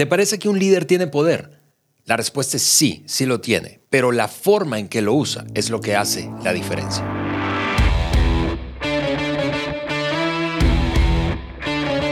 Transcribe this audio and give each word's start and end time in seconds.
¿Te 0.00 0.06
parece 0.06 0.38
que 0.38 0.48
un 0.48 0.58
líder 0.58 0.86
tiene 0.86 1.08
poder? 1.08 1.60
La 2.06 2.16
respuesta 2.16 2.56
es 2.56 2.62
sí, 2.62 3.04
sí 3.06 3.26
lo 3.26 3.42
tiene, 3.42 3.80
pero 3.90 4.12
la 4.12 4.28
forma 4.28 4.78
en 4.78 4.88
que 4.88 5.02
lo 5.02 5.12
usa 5.12 5.44
es 5.52 5.68
lo 5.68 5.82
que 5.82 5.94
hace 5.94 6.30
la 6.42 6.54
diferencia. 6.54 7.04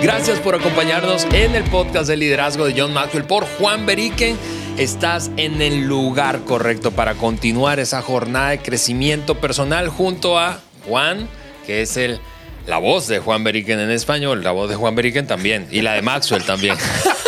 Gracias 0.03 0.39
por 0.41 0.55
acompañarnos 0.55 1.25
en 1.33 1.55
el 1.55 1.65
podcast 1.65 2.11
de 2.11 2.19
liderazgo 2.19 2.67
de 2.67 2.79
John 2.79 2.93
Maxwell 2.93 3.25
por 3.25 3.47
Juan 3.47 3.87
Beriken. 3.87 4.37
Estás 4.77 5.31
en 5.39 5.63
el 5.63 5.87
lugar 5.87 6.45
correcto 6.45 6.91
para 6.91 7.15
continuar 7.15 7.79
esa 7.79 8.03
jornada 8.03 8.51
de 8.51 8.59
crecimiento 8.59 9.41
personal 9.41 9.89
junto 9.89 10.39
a 10.39 10.61
Juan, 10.87 11.27
que 11.65 11.81
es 11.81 11.97
el, 11.97 12.21
la 12.67 12.77
voz 12.77 13.09
de 13.09 13.19
Juan 13.19 13.45
Beriken 13.45 13.81
en 13.81 13.91
español, 13.91 14.45
la 14.45 14.51
voz 14.51 14.69
de 14.69 14.77
Juan 14.77 14.95
Beriken 14.95 15.27
también 15.27 15.67
y 15.71 15.81
la 15.81 15.95
de 15.95 16.03
Maxwell 16.03 16.45
también. 16.45 16.77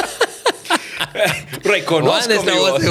Reconozco 1.62 2.42
voz. 2.42 2.82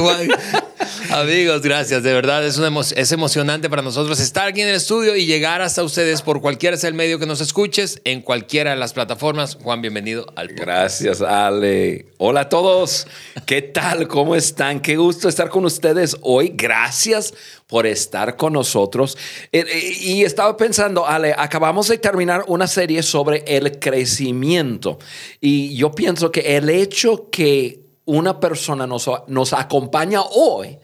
Amigos, 1.11 1.61
gracias. 1.61 2.03
De 2.03 2.13
verdad, 2.13 2.45
es, 2.45 2.59
es 2.95 3.11
emocionante 3.11 3.69
para 3.69 3.81
nosotros 3.81 4.19
estar 4.19 4.47
aquí 4.47 4.61
en 4.61 4.69
el 4.69 4.75
estudio 4.75 5.15
y 5.15 5.25
llegar 5.25 5.61
hasta 5.61 5.83
ustedes 5.83 6.21
por 6.21 6.41
cualquiera 6.41 6.77
sea 6.77 6.89
el 6.89 6.93
medio 6.93 7.19
que 7.19 7.25
nos 7.25 7.41
escuches, 7.41 8.01
en 8.03 8.21
cualquiera 8.21 8.71
de 8.71 8.77
las 8.77 8.93
plataformas. 8.93 9.57
Juan, 9.61 9.81
bienvenido 9.81 10.25
al 10.35 10.49
podcast. 10.49 11.01
Gracias, 11.01 11.21
Ale. 11.21 12.07
Hola 12.17 12.41
a 12.41 12.49
todos. 12.49 13.07
¿Qué 13.45 13.61
tal? 13.61 14.07
¿Cómo 14.07 14.35
están? 14.35 14.81
Qué 14.81 14.97
gusto 14.97 15.29
estar 15.29 15.49
con 15.49 15.65
ustedes 15.65 16.17
hoy. 16.21 16.53
Gracias 16.55 17.33
por 17.67 17.85
estar 17.85 18.35
con 18.35 18.53
nosotros. 18.53 19.17
Eh, 19.51 19.65
eh, 19.67 19.97
y 20.01 20.23
estaba 20.23 20.57
pensando, 20.57 21.07
Ale, 21.07 21.33
acabamos 21.37 21.87
de 21.87 21.97
terminar 21.97 22.43
una 22.47 22.67
serie 22.67 23.03
sobre 23.03 23.43
el 23.47 23.79
crecimiento. 23.79 24.99
Y 25.39 25.75
yo 25.75 25.91
pienso 25.91 26.31
que 26.31 26.57
el 26.57 26.69
hecho 26.69 27.29
que 27.31 27.88
una 28.17 28.39
persona 28.39 28.87
nos, 28.87 29.09
nos 29.27 29.53
acompaña 29.53 30.21
hoy, 30.21 30.77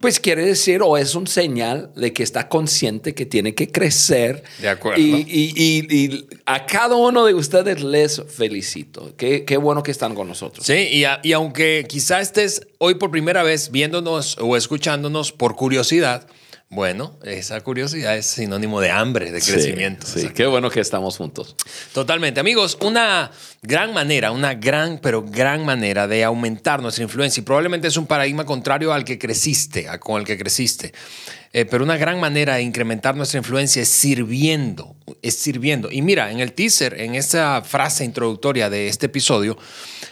pues 0.00 0.20
quiere 0.20 0.44
decir 0.44 0.80
o 0.82 0.96
es 0.96 1.14
un 1.14 1.26
señal 1.26 1.90
de 1.96 2.12
que 2.12 2.22
está 2.22 2.48
consciente 2.48 3.14
que 3.14 3.26
tiene 3.26 3.54
que 3.54 3.70
crecer. 3.70 4.42
De 4.60 4.68
acuerdo. 4.68 5.00
Y, 5.00 6.26
a 6.46 6.66
cada 6.66 6.96
uno 6.96 7.24
de 7.26 7.34
ustedes 7.34 7.82
les 7.82 8.22
felicito. 8.28 9.12
Qué, 9.16 9.44
qué 9.44 9.56
bueno 9.56 9.82
que 9.82 9.90
están 9.90 10.14
con 10.14 10.28
nosotros. 10.28 10.66
Sí, 10.66 10.88
y, 10.90 11.04
y 11.22 11.32
aunque 11.32 11.84
quizá 11.88 12.20
estés 12.20 12.66
hoy 12.78 12.94
por 12.94 13.10
primera 13.10 13.42
vez 13.42 13.70
viéndonos 13.70 14.36
o 14.38 14.56
escuchándonos 14.56 15.32
por 15.32 15.56
curiosidad, 15.56 16.26
bueno, 16.70 17.18
esa 17.24 17.58
curiosidad 17.62 18.16
es 18.18 18.26
sinónimo 18.26 18.78
de 18.80 18.90
hambre, 18.90 19.32
de 19.32 19.40
crecimiento. 19.40 20.06
Sí, 20.06 20.28
qué 20.34 20.46
bueno 20.46 20.68
que 20.68 20.80
estamos 20.80 21.16
juntos. 21.16 21.56
Totalmente. 21.94 22.40
Amigos, 22.40 22.76
una 22.82 23.30
gran 23.62 23.94
manera, 23.94 24.32
una 24.32 24.52
gran, 24.52 24.98
pero 25.02 25.22
gran 25.22 25.64
manera 25.64 26.06
de 26.06 26.24
aumentar 26.24 26.82
nuestra 26.82 27.04
influencia 27.04 27.40
y 27.40 27.44
probablemente 27.44 27.88
es 27.88 27.96
un 27.96 28.06
paradigma 28.06 28.44
contrario 28.44 28.92
al 28.92 29.04
que 29.04 29.18
creciste, 29.18 29.86
con 29.98 30.20
el 30.20 30.26
que 30.26 30.36
creciste. 30.36 30.92
Eh, 31.54 31.64
pero 31.64 31.82
una 31.82 31.96
gran 31.96 32.20
manera 32.20 32.56
de 32.56 32.62
incrementar 32.62 33.16
nuestra 33.16 33.38
influencia 33.38 33.80
es 33.80 33.88
sirviendo, 33.88 34.94
es 35.22 35.38
sirviendo. 35.38 35.90
Y 35.90 36.02
mira, 36.02 36.30
en 36.30 36.40
el 36.40 36.52
teaser, 36.52 37.00
en 37.00 37.14
esa 37.14 37.62
frase 37.62 38.04
introductoria 38.04 38.68
de 38.68 38.88
este 38.88 39.06
episodio, 39.06 39.56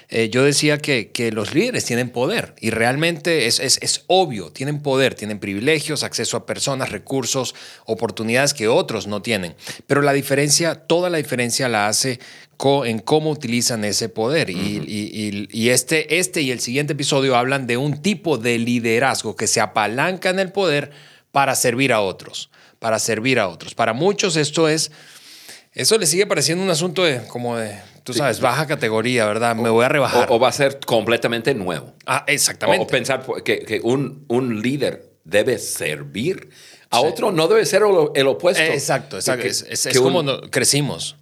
eh, 0.08 0.28
yo 0.30 0.44
decía 0.44 0.78
que, 0.78 1.10
los 1.32 1.54
líderes 1.54 1.84
tienen 1.84 2.10
poder 2.10 2.54
y 2.60 2.70
realmente 2.70 3.46
es, 3.46 3.58
es, 3.58 4.04
obvio, 4.06 4.52
tienen 4.52 4.80
poder, 4.80 5.14
tienen 5.14 5.40
privilegios, 5.40 6.04
acceso 6.04 6.36
a 6.36 6.46
personas, 6.46 6.90
recursos, 6.90 7.54
oportunidades 7.86 8.54
que 8.54 8.68
otros 8.68 9.08
no 9.08 9.20
tienen. 9.20 9.56
Pero 9.86 10.02
la 10.02 10.12
diferencia, 10.12 10.76
toda 10.76 11.10
la 11.10 11.18
diferencia 11.18 11.68
la 11.68 11.88
hace 11.88 12.20
en 12.84 13.00
cómo 13.00 13.30
utilizan 13.30 13.84
ese 13.84 14.08
poder. 14.08 14.48
y, 14.50 15.48
y, 15.50 15.68
este, 15.70 16.18
este 16.18 16.40
y 16.40 16.52
el 16.52 16.60
siguiente 16.60 16.92
episodio 16.92 17.36
hablan 17.36 17.66
de 17.66 17.76
un 17.76 18.00
tipo 18.00 18.38
de 18.38 18.58
liderazgo 18.58 19.34
que 19.34 19.48
se 19.48 19.60
apalanca 19.60 20.30
en 20.30 20.38
el 20.38 20.52
poder 20.52 20.92
para 21.32 21.56
servir 21.56 21.92
a 21.92 22.00
otros, 22.00 22.48
para 22.78 23.00
servir 23.00 23.40
a 23.40 23.48
otros. 23.48 23.74
Para 23.74 23.92
muchos 23.92 24.36
esto 24.36 24.68
es, 24.68 24.92
eso 25.72 25.98
le 25.98 26.06
sigue 26.06 26.26
pareciendo 26.26 26.62
un 26.62 26.70
asunto 26.70 27.04
de, 27.04 27.26
como 27.26 27.56
de, 27.56 27.76
tú 28.06 28.14
sabes, 28.14 28.40
baja 28.40 28.68
categoría, 28.68 29.26
¿verdad? 29.26 29.56
Me 29.56 29.68
voy 29.68 29.84
a 29.84 29.88
rebajar. 29.88 30.28
O, 30.30 30.38
va 30.38 30.48
a 30.48 30.52
ser 30.52 30.78
completamente 30.78 31.54
nuevo. 31.54 31.92
Ah, 32.06 32.24
exactamente. 32.28 32.84
O, 32.84 32.86
pensar 32.86 33.26
que, 33.44 33.80
un, 33.82 34.24
un, 34.28 34.62
líder 34.62 35.10
debe 35.24 35.58
servir 35.58 36.50
a 36.90 37.00
otro, 37.00 37.32
no 37.32 37.48
debe 37.48 37.66
ser 37.66 37.82
el, 38.14 38.26
opuesto. 38.28 38.62
exacto, 38.62 39.16
exacto. 39.16 39.44
es, 39.44 39.88
como 39.98 40.24
crecimos. 40.52 41.16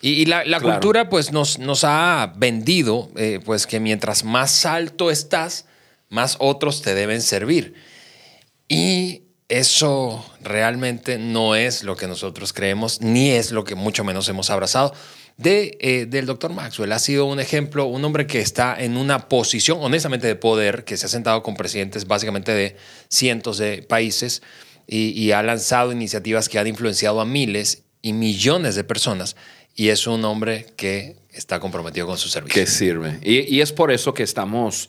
Y, 0.00 0.26
la, 0.26 0.60
cultura 0.60 1.08
pues 1.08 1.32
nos, 1.32 1.58
nos 1.58 1.82
ha 1.82 2.32
vendido 2.36 3.10
eh, 3.16 3.40
pues 3.44 3.66
que 3.66 3.80
mientras 3.80 4.22
más 4.22 4.64
alto 4.64 5.10
estás, 5.10 5.64
más 6.08 6.36
otros 6.38 6.82
te 6.82 6.94
deben 6.94 7.20
servir. 7.20 7.74
Y 8.68 9.22
eso 9.48 10.24
realmente 10.40 11.18
no 11.18 11.56
es 11.56 11.82
lo 11.82 11.96
que 11.96 12.06
nosotros 12.06 12.52
creemos, 12.52 13.00
ni 13.00 13.30
es 13.30 13.50
lo 13.50 13.64
que 13.64 13.74
mucho 13.74 14.04
menos 14.04 14.28
hemos 14.28 14.50
abrazado. 14.50 14.94
De, 15.38 15.78
eh, 15.80 16.06
del 16.06 16.26
doctor 16.26 16.52
Maxwell 16.52 16.92
ha 16.92 16.98
sido 16.98 17.24
un 17.24 17.38
ejemplo, 17.38 17.86
un 17.86 18.04
hombre 18.04 18.26
que 18.26 18.40
está 18.40 18.76
en 18.78 18.96
una 18.96 19.28
posición 19.28 19.78
honestamente 19.80 20.26
de 20.26 20.34
poder, 20.34 20.84
que 20.84 20.96
se 20.96 21.06
ha 21.06 21.08
sentado 21.08 21.42
con 21.42 21.54
presidentes 21.54 22.06
básicamente 22.06 22.52
de 22.52 22.76
cientos 23.08 23.56
de 23.56 23.82
países 23.82 24.42
y, 24.86 25.10
y 25.10 25.32
ha 25.32 25.42
lanzado 25.42 25.92
iniciativas 25.92 26.48
que 26.48 26.58
han 26.58 26.66
influenciado 26.66 27.20
a 27.20 27.24
miles 27.24 27.84
y 28.02 28.12
millones 28.12 28.74
de 28.74 28.82
personas 28.84 29.36
y 29.76 29.90
es 29.90 30.08
un 30.08 30.24
hombre 30.24 30.66
que 30.76 31.14
está 31.32 31.60
comprometido 31.60 32.06
con 32.08 32.18
su 32.18 32.28
servicio. 32.28 32.60
Que 32.60 32.66
sirve. 32.66 33.20
Y, 33.22 33.54
y 33.54 33.60
es 33.60 33.72
por 33.72 33.92
eso 33.92 34.12
que 34.12 34.24
estamos 34.24 34.88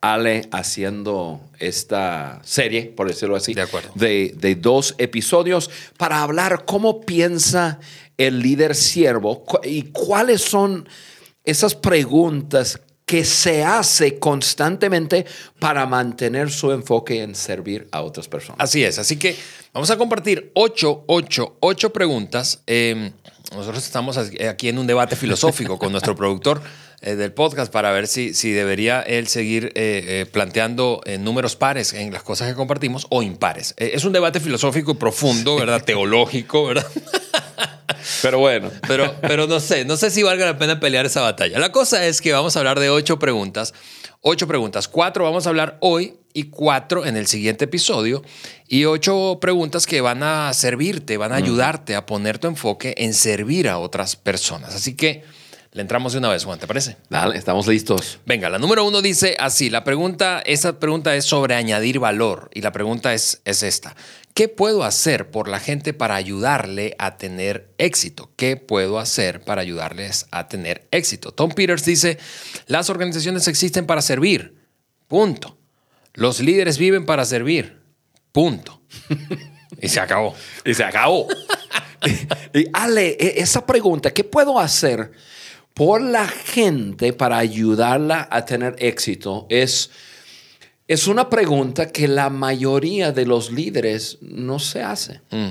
Ale 0.00 0.48
haciendo 0.52 1.40
esta 1.58 2.40
serie, 2.44 2.84
por 2.84 3.08
decirlo 3.08 3.34
así, 3.34 3.52
de, 3.96 4.32
de, 4.36 4.54
dos 4.54 4.94
episodios 4.98 5.70
para 5.96 6.22
hablar 6.22 6.64
cómo 6.66 7.00
piensa 7.00 7.80
el 8.18 8.40
líder 8.40 8.74
siervo 8.74 9.44
y 9.64 9.84
cuáles 9.84 10.42
son 10.42 10.86
esas 11.44 11.74
preguntas 11.74 12.80
que 13.06 13.24
se 13.24 13.64
hace 13.64 14.18
constantemente 14.18 15.24
para 15.58 15.86
mantener 15.86 16.50
su 16.50 16.72
enfoque 16.72 17.22
en 17.22 17.34
servir 17.34 17.88
a 17.90 18.02
otras 18.02 18.28
personas. 18.28 18.60
Así 18.60 18.84
es, 18.84 18.98
así 18.98 19.16
que 19.16 19.34
vamos 19.72 19.90
a 19.90 19.96
compartir 19.96 20.52
ocho, 20.54 21.04
ocho, 21.06 21.56
ocho 21.60 21.90
preguntas. 21.90 22.60
Em, 22.66 23.10
nosotros 23.54 23.82
estamos 23.82 24.18
aquí 24.18 24.68
en 24.68 24.78
un 24.78 24.86
debate 24.86 25.16
filosófico 25.16 25.78
con 25.78 25.90
nuestro 25.90 26.14
productor. 26.16 26.60
Eh, 27.00 27.14
del 27.14 27.32
podcast 27.32 27.72
para 27.72 27.92
ver 27.92 28.08
si, 28.08 28.34
si 28.34 28.50
debería 28.50 29.00
él 29.02 29.28
seguir 29.28 29.66
eh, 29.66 29.70
eh, 29.76 30.26
planteando 30.26 31.00
números 31.20 31.54
pares 31.54 31.92
en 31.92 32.12
las 32.12 32.24
cosas 32.24 32.48
que 32.48 32.54
compartimos 32.54 33.06
o 33.08 33.22
impares. 33.22 33.74
es 33.76 34.04
un 34.04 34.12
debate 34.12 34.40
filosófico 34.40 34.90
y 34.90 34.94
profundo, 34.94 35.56
¿verdad? 35.56 35.84
Teológico, 35.84 36.66
¿verdad? 36.66 36.86
Pero 38.22 38.40
bueno. 38.40 38.70
Pero, 38.86 39.14
pero 39.20 39.46
no 39.46 39.60
sé, 39.60 39.84
no 39.84 39.96
sé 39.96 40.10
si 40.10 40.22
valga 40.22 40.44
la 40.44 40.58
pena 40.58 40.80
pelear 40.80 41.06
esa 41.06 41.20
batalla. 41.20 41.58
La 41.58 41.72
cosa 41.72 42.06
es 42.06 42.20
que 42.20 42.32
vamos 42.32 42.56
a 42.56 42.60
hablar 42.60 42.80
de 42.80 42.90
ocho 42.90 43.18
preguntas. 43.18 43.74
Ocho 44.20 44.48
preguntas. 44.48 44.88
Cuatro 44.88 45.24
vamos 45.24 45.46
a 45.46 45.50
hablar 45.50 45.78
hoy 45.80 46.16
y 46.32 46.44
cuatro 46.44 47.06
en 47.06 47.16
el 47.16 47.26
siguiente 47.26 47.66
episodio. 47.66 48.22
Y 48.66 48.84
ocho 48.86 49.38
preguntas 49.40 49.86
que 49.86 50.00
van 50.00 50.22
a 50.22 50.52
servirte, 50.54 51.16
van 51.16 51.32
a 51.32 51.36
ayudarte 51.36 51.94
a 51.94 52.06
poner 52.06 52.38
tu 52.38 52.48
enfoque 52.48 52.94
en 52.98 53.14
servir 53.14 53.68
a 53.68 53.78
otras 53.78 54.16
personas. 54.16 54.74
Así 54.74 54.94
que 54.94 55.24
le 55.72 55.82
entramos 55.82 56.12
de 56.12 56.18
una 56.18 56.28
vez, 56.28 56.44
Juan, 56.44 56.58
¿te 56.58 56.66
parece? 56.66 56.96
Dale, 57.10 57.36
estamos 57.36 57.66
listos. 57.66 58.20
Venga, 58.24 58.48
la 58.48 58.58
número 58.58 58.84
uno 58.86 59.02
dice 59.02 59.36
así, 59.38 59.68
la 59.68 59.84
pregunta, 59.84 60.42
esa 60.46 60.80
pregunta 60.80 61.14
es 61.14 61.26
sobre 61.26 61.54
añadir 61.54 61.98
valor 61.98 62.50
y 62.54 62.62
la 62.62 62.72
pregunta 62.72 63.12
es, 63.12 63.42
es 63.44 63.62
esta. 63.62 63.94
¿Qué 64.32 64.48
puedo 64.48 64.84
hacer 64.84 65.30
por 65.30 65.48
la 65.48 65.60
gente 65.60 65.92
para 65.92 66.14
ayudarle 66.14 66.94
a 66.98 67.18
tener 67.18 67.70
éxito? 67.76 68.30
¿Qué 68.36 68.56
puedo 68.56 68.98
hacer 68.98 69.42
para 69.42 69.60
ayudarles 69.60 70.26
a 70.30 70.48
tener 70.48 70.86
éxito? 70.90 71.32
Tom 71.32 71.50
Peters 71.50 71.84
dice, 71.84 72.18
las 72.66 72.88
organizaciones 72.88 73.46
existen 73.48 73.84
para 73.84 74.00
servir. 74.00 74.54
Punto. 75.06 75.58
Los 76.14 76.40
líderes 76.40 76.78
viven 76.78 77.04
para 77.04 77.24
servir. 77.24 77.78
Punto. 78.32 78.80
y 79.80 79.88
se 79.88 80.00
acabó. 80.00 80.34
Y 80.64 80.72
se 80.72 80.84
acabó. 80.84 81.26
y, 82.54 82.66
Ale, 82.72 83.16
e, 83.18 83.40
esa 83.40 83.66
pregunta, 83.66 84.12
¿qué 84.12 84.24
puedo 84.24 84.58
hacer? 84.58 85.10
Por 85.78 86.02
la 86.02 86.26
gente 86.26 87.12
para 87.12 87.38
ayudarla 87.38 88.26
a 88.32 88.44
tener 88.44 88.74
éxito 88.80 89.46
es, 89.48 89.90
es 90.88 91.06
una 91.06 91.30
pregunta 91.30 91.92
que 91.92 92.08
la 92.08 92.30
mayoría 92.30 93.12
de 93.12 93.24
los 93.24 93.52
líderes 93.52 94.18
no 94.20 94.58
se 94.58 94.82
hace. 94.82 95.20
Mm. 95.30 95.50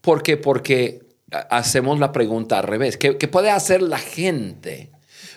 ¿Por 0.00 0.24
qué? 0.24 0.36
Porque 0.36 1.02
hacemos 1.30 2.00
la 2.00 2.10
pregunta 2.10 2.58
al 2.58 2.64
revés. 2.64 2.96
¿Qué, 2.96 3.12
puede 3.28 3.50
hacer 3.50 3.80
la 3.80 3.98
gente 3.98 4.90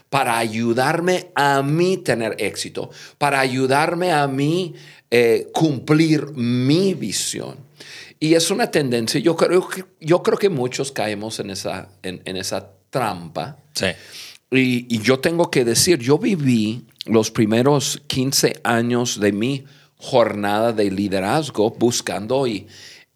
para 0.10 0.40
ayudarme 0.40 1.30
a 1.36 1.62
mí 1.62 1.98
tener 1.98 2.36
éxito? 2.40 2.90
Para 3.20 3.40
ayudarme 3.42 4.12
a 4.12 4.28
mí 4.28 4.74
eh, 5.12 5.50
cumplir 5.54 6.32
mi 6.32 6.96
visión. 6.96 7.58
Y 8.20 8.34
es 8.34 8.50
una 8.50 8.72
tendencia, 8.72 9.20
yo 9.20 9.36
creo 9.36 9.68
que, 9.68 9.86
yo 10.00 10.24
creo 10.24 10.40
que 10.40 10.50
muchos 10.50 10.92
caemos 10.92 11.40
en 11.40 11.52
esa, 11.52 11.90
en, 12.02 12.24
en 12.26 12.38
esa 12.38 12.72
trampa. 12.90 13.58
Sí 13.74 13.86
Y, 14.52 14.94
y 14.94 15.00
yo 15.00 15.20
tengo 15.20 15.50
que 15.50 15.64
decir, 15.64 16.00
yo 16.00 16.18
viví 16.18 16.86
los 17.06 17.32
primeros 17.32 18.02
15 18.08 18.60
años 18.64 19.20
de 19.20 19.32
mi 19.32 19.64
jornada 19.96 20.74
de 20.74 20.92
liderazgo 20.92 21.72
buscando 21.72 22.48
y 22.48 22.68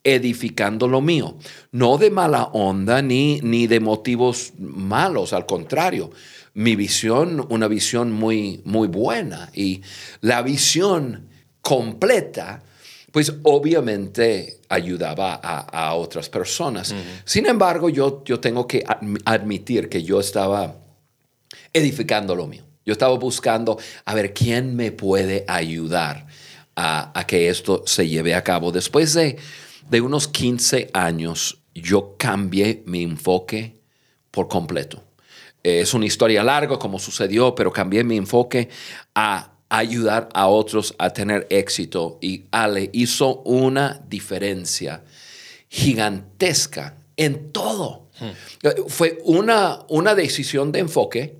edificando 0.05 0.87
lo 0.87 1.01
mío. 1.01 1.35
No 1.71 1.97
de 1.97 2.11
mala 2.11 2.43
onda 2.53 3.01
ni, 3.01 3.41
ni 3.41 3.67
de 3.67 3.79
motivos 3.79 4.53
malos, 4.57 5.33
al 5.33 5.45
contrario. 5.45 6.11
Mi 6.53 6.75
visión, 6.75 7.45
una 7.49 7.67
visión 7.67 8.11
muy, 8.11 8.61
muy 8.63 8.87
buena. 8.87 9.49
Y 9.53 9.81
la 10.21 10.43
visión 10.43 11.27
completa, 11.61 12.63
pues 13.11 13.33
obviamente 13.43 14.61
ayudaba 14.69 15.33
a, 15.33 15.95
otras 15.95 16.29
personas. 16.29 16.93
Sin 17.25 17.47
embargo, 17.47 17.89
yo, 17.89 18.23
yo 18.23 18.39
tengo 18.39 18.67
que 18.67 18.85
admitir 19.25 19.89
que 19.89 20.03
yo 20.03 20.19
estaba 20.19 20.84
edificando 21.75 22.35
lo 22.35 22.47
mío. 22.47 22.63
Yo 22.85 22.93
estaba 22.93 23.15
buscando 23.17 23.77
a 24.05 24.13
ver 24.13 24.33
quién 24.33 24.75
me 24.75 24.91
puede 24.91 25.43
ayudar 25.47 26.27
a, 26.75 27.17
a 27.19 27.27
que 27.27 27.49
esto 27.49 27.83
se 27.85 28.07
lleve 28.07 28.35
a 28.35 28.43
cabo. 28.43 28.71
Después 28.71 29.13
de 29.13 29.37
de 29.89 30.01
unos 30.01 30.27
15 30.27 30.89
años 30.93 31.61
yo 31.73 32.15
cambié 32.17 32.83
mi 32.85 33.03
enfoque 33.03 33.79
por 34.31 34.47
completo. 34.47 35.03
Eh, 35.63 35.81
es 35.81 35.93
una 35.93 36.05
historia 36.05 36.43
larga 36.43 36.77
como 36.79 36.99
sucedió, 36.99 37.53
pero 37.55 37.71
cambié 37.71 38.03
mi 38.03 38.17
enfoque 38.17 38.69
a 39.13 39.51
ayudar 39.69 40.29
a 40.33 40.47
otros 40.47 40.95
a 40.97 41.11
tener 41.11 41.47
éxito 41.49 42.17
y 42.21 42.45
Ale 42.51 42.89
hizo 42.93 43.41
una 43.41 44.01
diferencia 44.07 45.03
gigantesca 45.67 46.97
en 47.17 47.51
todo. 47.51 48.07
Hmm. 48.19 48.29
Eh, 48.63 48.75
fue 48.87 49.19
una, 49.25 49.79
una 49.89 50.15
decisión 50.15 50.71
de 50.71 50.79
enfoque, 50.79 51.39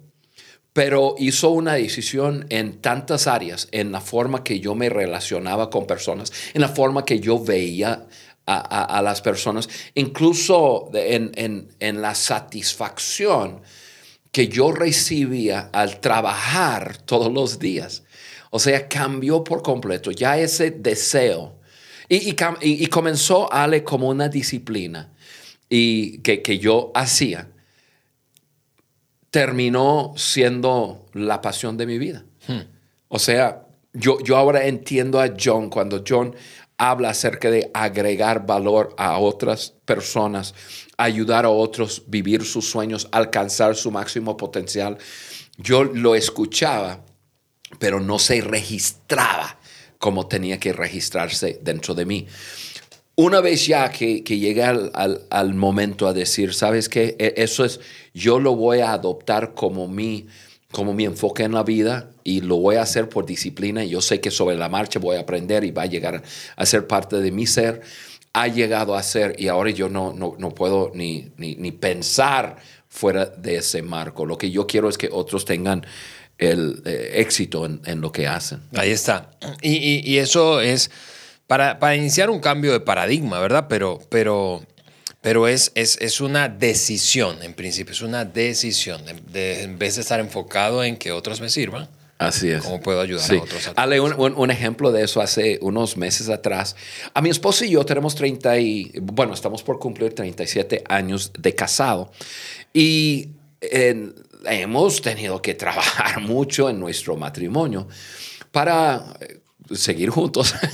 pero 0.76 1.16
hizo 1.18 1.52
una 1.52 1.76
decisión 1.76 2.48
en 2.50 2.82
tantas 2.82 3.28
áreas, 3.28 3.70
en 3.72 3.94
la 3.94 4.02
forma 4.02 4.44
que 4.44 4.60
yo 4.60 4.76
me 4.76 4.90
relacionaba 4.90 5.70
con 5.70 5.88
personas, 5.88 6.34
en 6.54 6.60
la 6.60 6.68
forma 6.68 7.06
que 7.06 7.22
yo 7.22 7.42
veía 7.42 8.08
a, 8.46 9.02
las 9.02 9.22
personas, 9.22 9.70
incluso 9.94 10.92
en, 10.94 12.02
la 12.02 12.14
satisfacción 12.14 13.62
que 14.34 14.50
yo 14.50 14.74
recibía 14.74 15.70
al 15.72 16.02
trabajar 16.02 16.98
todos 16.98 17.32
los 17.32 17.58
días. 17.58 18.04
O 18.50 18.60
sea, 18.60 18.90
cambió 18.90 19.46
por 19.46 19.62
completo 19.62 20.12
ya 20.12 20.38
ese 20.38 20.72
deseo. 20.72 21.56
Y, 22.10 22.36
y, 22.62 22.88
comenzó 22.88 23.50
Ale 23.50 23.86
como 23.86 24.10
una 24.10 24.28
disciplina 24.28 25.14
y 25.70 26.18
que, 26.18 26.60
yo 26.60 26.92
hacía. 26.94 27.48
Terminó 29.36 30.14
siendo 30.16 31.08
la 31.12 31.42
pasión 31.42 31.76
de 31.76 31.86
mi 31.86 31.98
vida. 31.98 32.24
Hmm. 32.48 32.62
O 33.10 33.20
sea, 33.20 33.66
yo, 33.92 34.18
yo 34.22 34.38
ahora 34.38 34.66
entiendo 34.66 35.20
a 35.20 35.34
John 35.38 35.70
cuando 35.70 36.06
John 36.08 36.34
habla 36.78 37.10
acerca 37.10 37.52
de 37.52 37.70
agregar 37.74 38.46
valor 38.46 38.96
a 38.98 39.18
otras 39.18 39.74
personas, 39.84 40.56
ayudar 40.96 41.44
a 41.44 41.50
otros 41.50 42.04
vivir 42.08 42.46
sus 42.46 42.70
sueños, 42.70 43.10
alcanzar 43.12 43.76
su 43.76 43.92
máximo 43.92 44.38
potencial. 44.38 44.98
Yo 45.58 45.84
lo 45.84 46.16
escuchaba, 46.16 47.04
pero 47.78 48.00
no 48.00 48.20
se 48.20 48.40
registraba 48.40 49.60
como 50.00 50.28
tenía 50.28 50.62
que 50.62 50.72
registrarse 50.72 51.60
dentro 51.62 51.94
de 51.94 52.06
mí. 52.06 52.26
Una 53.18 53.40
vez 53.40 53.66
ya 53.66 53.90
que, 53.92 54.22
llegué 54.22 54.64
al, 54.64 55.54
momento 55.54 56.08
a 56.08 56.14
decir, 56.14 56.54
¿sabes 56.54 56.90
qué? 56.90 57.16
E, 57.18 57.36
eso 57.38 57.64
es, 57.64 57.80
yo 58.14 58.40
lo 58.40 58.56
voy 58.56 58.80
a 58.80 58.92
adoptar 58.92 59.54
como 59.54 59.88
mi 59.88 60.28
como 60.72 60.94
mi 60.94 61.06
enfoque 61.06 61.44
en 61.44 61.54
la 61.54 61.64
vida 61.64 62.12
y 62.26 62.42
lo 62.42 62.58
voy 62.58 62.76
a 62.76 62.82
hacer 62.82 63.08
por 63.08 63.26
disciplina. 63.26 63.86
Yo 63.86 64.02
sé 64.02 64.20
que 64.20 64.30
sobre 64.30 64.58
la 64.58 64.68
marcha 64.68 65.00
voy 65.00 65.16
a 65.16 65.22
aprender 65.22 65.64
y 65.64 65.72
va 65.72 65.84
a 65.84 65.86
llegar 65.86 66.22
a 66.58 66.66
ser 66.66 66.86
parte 66.86 67.22
de 67.22 67.32
mi 67.32 67.48
ser. 67.48 67.80
Ha 68.34 68.50
llegado 68.50 68.94
a 68.94 69.02
ser 69.02 69.38
y 69.40 69.48
ahora 69.48 69.70
yo 69.70 69.88
no, 69.88 70.12
no, 70.12 70.36
no 70.38 70.50
puedo 70.50 70.92
ni, 70.94 71.32
ni, 71.38 71.72
pensar 71.72 72.58
fuera 72.90 73.26
de 73.26 73.56
ese 73.58 73.84
marco. 73.84 74.26
Lo 74.26 74.38
que 74.38 74.52
yo 74.52 74.68
quiero 74.68 74.90
es 74.90 74.98
que 74.98 75.08
otros 75.10 75.46
tengan 75.46 75.86
el 76.38 76.82
eh, 76.84 77.12
éxito 77.22 77.66
en, 77.66 78.02
lo 78.02 78.12
que 78.12 78.28
hacen. 78.28 78.60
Ahí 78.76 78.92
está. 78.92 79.32
Y, 79.62 79.78
y, 79.78 80.02
y 80.04 80.18
eso 80.18 80.60
es 80.60 80.92
para, 81.48 81.80
para, 81.80 81.96
iniciar 81.96 82.30
un 82.30 82.40
cambio 82.40 82.72
de 82.72 82.80
paradigma, 82.80 83.40
¿verdad? 83.40 83.68
Pero, 83.70 84.00
pero 84.10 84.64
pero 85.26 85.48
es, 85.48 85.72
es, 85.74 86.22
una 86.22 86.50
decisión, 86.50 87.42
en 87.42 87.56
principio, 87.56 87.94
es 87.94 88.04
una 88.04 88.26
decisión. 88.26 89.02
De, 89.32 89.64
en 89.64 89.80
vez 89.80 89.96
de 89.96 90.02
estar 90.02 90.20
enfocado 90.20 90.84
en 90.84 90.98
que 90.98 91.12
otros 91.12 91.42
me 91.42 91.50
sirvan, 91.50 91.90
Así 92.20 92.50
es. 92.50 92.64
¿Cómo 92.64 92.80
puedo 92.80 93.02
ayudar 93.02 93.30
a 93.30 93.42
otros? 93.42 93.72
Ale, 93.76 94.00
un, 94.00 94.52
ejemplo 94.52 94.92
de 94.92 95.04
eso 95.04 95.22
hace 95.22 95.58
unos 95.62 95.98
meses 95.98 96.30
atrás. 96.30 96.76
A 97.16 97.22
mi 97.24 97.30
esposo 97.30 97.66
y 97.66 97.72
yo 97.72 97.84
tenemos 97.86 98.14
30 98.14 98.60
y, 98.60 98.92
bueno, 99.02 99.34
estamos 99.34 99.64
por 99.64 99.80
cumplir 99.80 100.14
37 100.14 100.84
años 100.88 101.34
de 101.38 101.56
casado. 101.56 102.12
Y 102.72 103.30
hemos 104.46 105.02
tenido 105.02 105.42
que 105.42 105.54
trabajar 105.56 106.22
mucho 106.22 106.70
en 106.70 106.80
nuestro 106.80 107.16
matrimonio 107.18 107.88
para 108.52 109.18
seguir 109.74 110.10
juntos. 110.10 110.54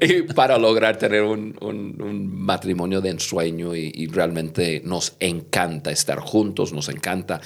Y 0.00 0.22
para 0.22 0.58
lograr 0.58 0.98
tener 0.98 1.22
un, 1.22 1.54
matrimonio 2.34 3.00
de 3.00 3.10
ensueño 3.10 3.74
y, 3.74 4.06
realmente 4.08 4.82
nos 4.84 5.14
encanta 5.20 5.90
estar 5.90 6.20
juntos, 6.20 6.72
nos 6.72 6.88
encanta 6.88 7.40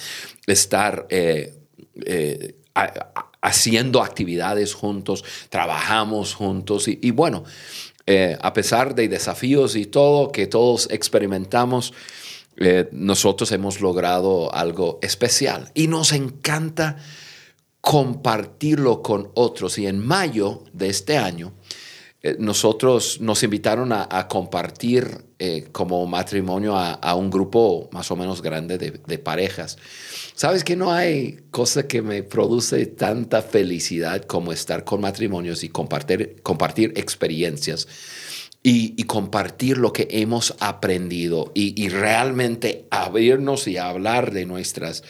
estar 0.46 1.06
eh, 1.10 1.54
eh, 2.04 2.56
haciendo 3.40 4.02
actividades 4.02 4.74
juntos, 4.74 5.24
trabajamos 5.50 6.34
juntos 6.34 6.88
y, 6.88 7.10
bueno, 7.10 7.44
eh, 8.06 8.36
a 8.40 8.52
pesar 8.52 8.94
de 8.94 9.08
desafíos 9.08 9.76
y 9.76 9.86
todo 9.86 10.32
que 10.32 10.46
todos 10.46 10.88
experimentamos, 10.90 11.92
nosotros 12.90 13.52
hemos 13.52 13.80
logrado 13.80 14.52
algo 14.52 14.98
especial 15.00 15.70
y 15.74 15.86
nos 15.86 16.12
encanta 16.12 16.96
compartirlo 17.88 19.00
con 19.00 19.30
otros. 19.32 19.78
Y 19.78 19.86
en 19.86 19.98
mayo 20.06 20.62
de 20.74 20.90
este 20.90 21.16
año, 21.16 21.54
eh, 22.22 22.36
nosotros 22.38 23.18
nos 23.22 23.42
invitaron 23.42 23.92
a, 23.92 24.28
compartir 24.28 25.24
eh, 25.38 25.68
como 25.72 26.04
matrimonio 26.04 26.76
a, 26.76 27.14
un 27.14 27.30
grupo 27.30 27.88
más 27.90 28.10
o 28.10 28.16
menos 28.16 28.42
grande 28.42 28.76
de, 28.76 29.18
parejas. 29.18 29.78
Sabes 30.34 30.64
que 30.64 30.76
no 30.76 30.92
hay 30.92 31.38
cosa 31.50 31.88
que 31.88 32.02
me 32.02 32.22
produce 32.22 32.84
tanta 32.84 33.40
felicidad 33.40 34.22
como 34.26 34.52
estar 34.52 34.84
con 34.84 35.00
matrimonios 35.00 35.64
y 35.64 35.70
compartir, 35.70 36.42
compartir 36.42 36.92
experiencias. 36.94 37.88
Y, 38.62 39.02
compartir 39.04 39.78
lo 39.78 39.94
que 39.94 40.08
hemos 40.10 40.54
aprendido 40.60 41.52
y, 41.54 41.80
y 41.82 41.88
realmente 41.88 42.86
abrirnos 42.90 43.66
y 43.66 43.78
hablar 43.78 44.32
de 44.32 44.44
nuestras 44.44 45.04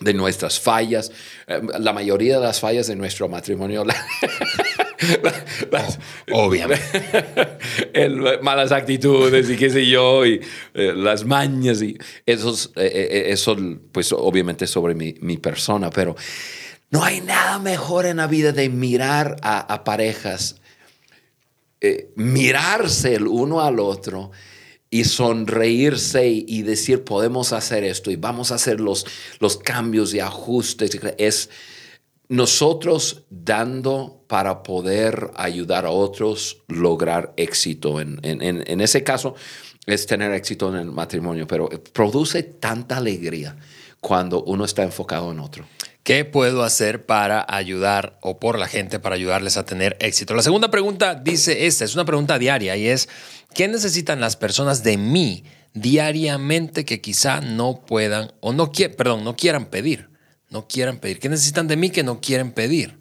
de 0.00 0.14
nuestras 0.14 0.60
fallas. 0.60 1.10
Eh, 1.46 1.60
la 1.78 1.92
mayoría 1.92 2.38
de 2.38 2.44
las 2.44 2.60
fallas 2.60 2.86
de 2.86 2.96
nuestro 2.96 3.28
matrimonio, 3.28 3.84
obviamente, 6.32 7.58
malas 8.42 8.72
actitudes 8.72 9.50
y 9.50 9.56
qué 9.56 9.70
sé 9.70 9.86
yo, 9.86 10.26
y 10.26 10.40
eh, 10.74 10.92
las 10.94 11.24
mañas 11.24 11.82
y 11.82 11.96
esos, 12.26 12.72
eh, 12.76 13.26
eso, 13.28 13.56
pues 13.92 14.12
obviamente 14.12 14.66
sobre 14.66 14.94
mi, 14.94 15.14
mi, 15.20 15.38
persona, 15.38 15.90
pero 15.90 16.16
no 16.90 17.04
hay 17.04 17.20
nada 17.20 17.58
mejor 17.58 18.06
en 18.06 18.18
la 18.18 18.26
vida 18.26 18.52
de 18.52 18.68
mirar 18.68 19.36
a, 19.42 19.60
a 19.60 19.84
parejas, 19.84 20.56
mirarse 22.16 23.14
el 23.14 23.26
uno 23.26 23.60
al 23.60 23.78
otro 23.78 24.30
y 24.94 25.02
sonreírse 25.02 26.28
y, 26.28 26.62
decir 26.62 27.02
podemos 27.02 27.52
hacer 27.52 27.82
esto 27.82 28.12
y 28.12 28.16
vamos 28.16 28.52
a 28.52 28.54
hacer 28.54 28.78
los, 28.78 29.04
los 29.40 29.56
cambios 29.56 30.14
y 30.14 30.20
ajustes. 30.20 30.96
Es 31.18 31.50
nosotros 32.28 33.24
dando 33.28 34.22
para 34.28 34.62
poder 34.62 35.32
ayudar 35.34 35.84
a 35.84 35.90
otros 35.90 36.62
lograr 36.68 37.34
éxito. 37.36 38.00
En, 38.00 38.20
en, 38.22 38.80
ese 38.80 39.02
caso 39.02 39.34
es 39.84 40.06
tener 40.06 40.30
éxito 40.30 40.68
en 40.68 40.76
el 40.76 40.92
matrimonio, 40.92 41.48
pero 41.48 41.68
produce 41.92 42.44
tanta 42.44 42.98
alegría 42.98 43.56
cuando 44.00 44.44
uno 44.44 44.64
está 44.64 44.84
enfocado 44.84 45.32
en 45.32 45.40
otro. 45.40 45.66
¿Qué 46.04 46.26
puedo 46.26 46.64
hacer 46.64 47.06
para 47.06 47.46
ayudar 47.48 48.18
o 48.20 48.38
por 48.38 48.58
la 48.58 48.68
gente 48.68 48.98
para 48.98 49.14
ayudarles 49.14 49.56
a 49.56 49.64
tener 49.64 49.96
éxito? 50.00 50.34
La 50.34 50.42
segunda 50.42 50.70
pregunta 50.70 51.14
dice 51.14 51.66
esta, 51.66 51.86
es 51.86 51.94
una 51.94 52.04
pregunta 52.04 52.38
diaria 52.38 52.76
y 52.76 52.88
es, 52.88 53.08
¿qué 53.54 53.68
necesitan 53.68 54.20
las 54.20 54.36
personas 54.36 54.82
de 54.82 54.98
mí 54.98 55.44
diariamente 55.72 56.84
que 56.84 57.00
quizá 57.00 57.40
no 57.40 57.86
puedan 57.86 58.32
o 58.40 58.52
no 58.52 58.70
perdón, 58.70 59.24
no 59.24 59.34
quieran 59.34 59.64
pedir? 59.64 60.10
No 60.50 60.68
quieran 60.68 60.98
pedir. 60.98 61.20
¿Qué 61.20 61.30
necesitan 61.30 61.68
de 61.68 61.76
mí 61.78 61.88
que 61.88 62.02
no 62.02 62.20
quieren 62.20 62.52
pedir? 62.52 62.98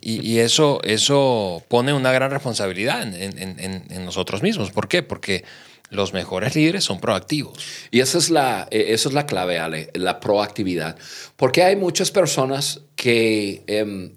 Y, 0.00 0.38
eso, 0.38 0.80
eso 0.84 1.64
pone 1.68 1.92
una 1.92 2.12
gran 2.12 2.30
responsabilidad 2.30 3.02
en, 3.02 4.04
nosotros 4.04 4.42
mismos. 4.42 4.70
¿Por 4.70 4.86
qué? 4.86 5.02
Porque 5.02 5.44
Los 5.90 6.12
mejores 6.12 6.54
líderes 6.54 6.84
son 6.84 7.00
proactivos. 7.00 7.58
Y 7.90 8.00
esa 8.00 8.18
es 8.18 8.28
la, 8.28 8.68
eh, 8.70 8.86
esa 8.88 9.08
es 9.08 9.14
la 9.14 9.24
clave, 9.24 9.58
Ale, 9.58 9.90
la 9.94 10.20
proactividad. 10.20 10.98
Porque 11.36 11.62
hay 11.62 11.76
muchas 11.76 12.10
personas 12.10 12.82
que, 12.94 13.62
em, 13.66 14.12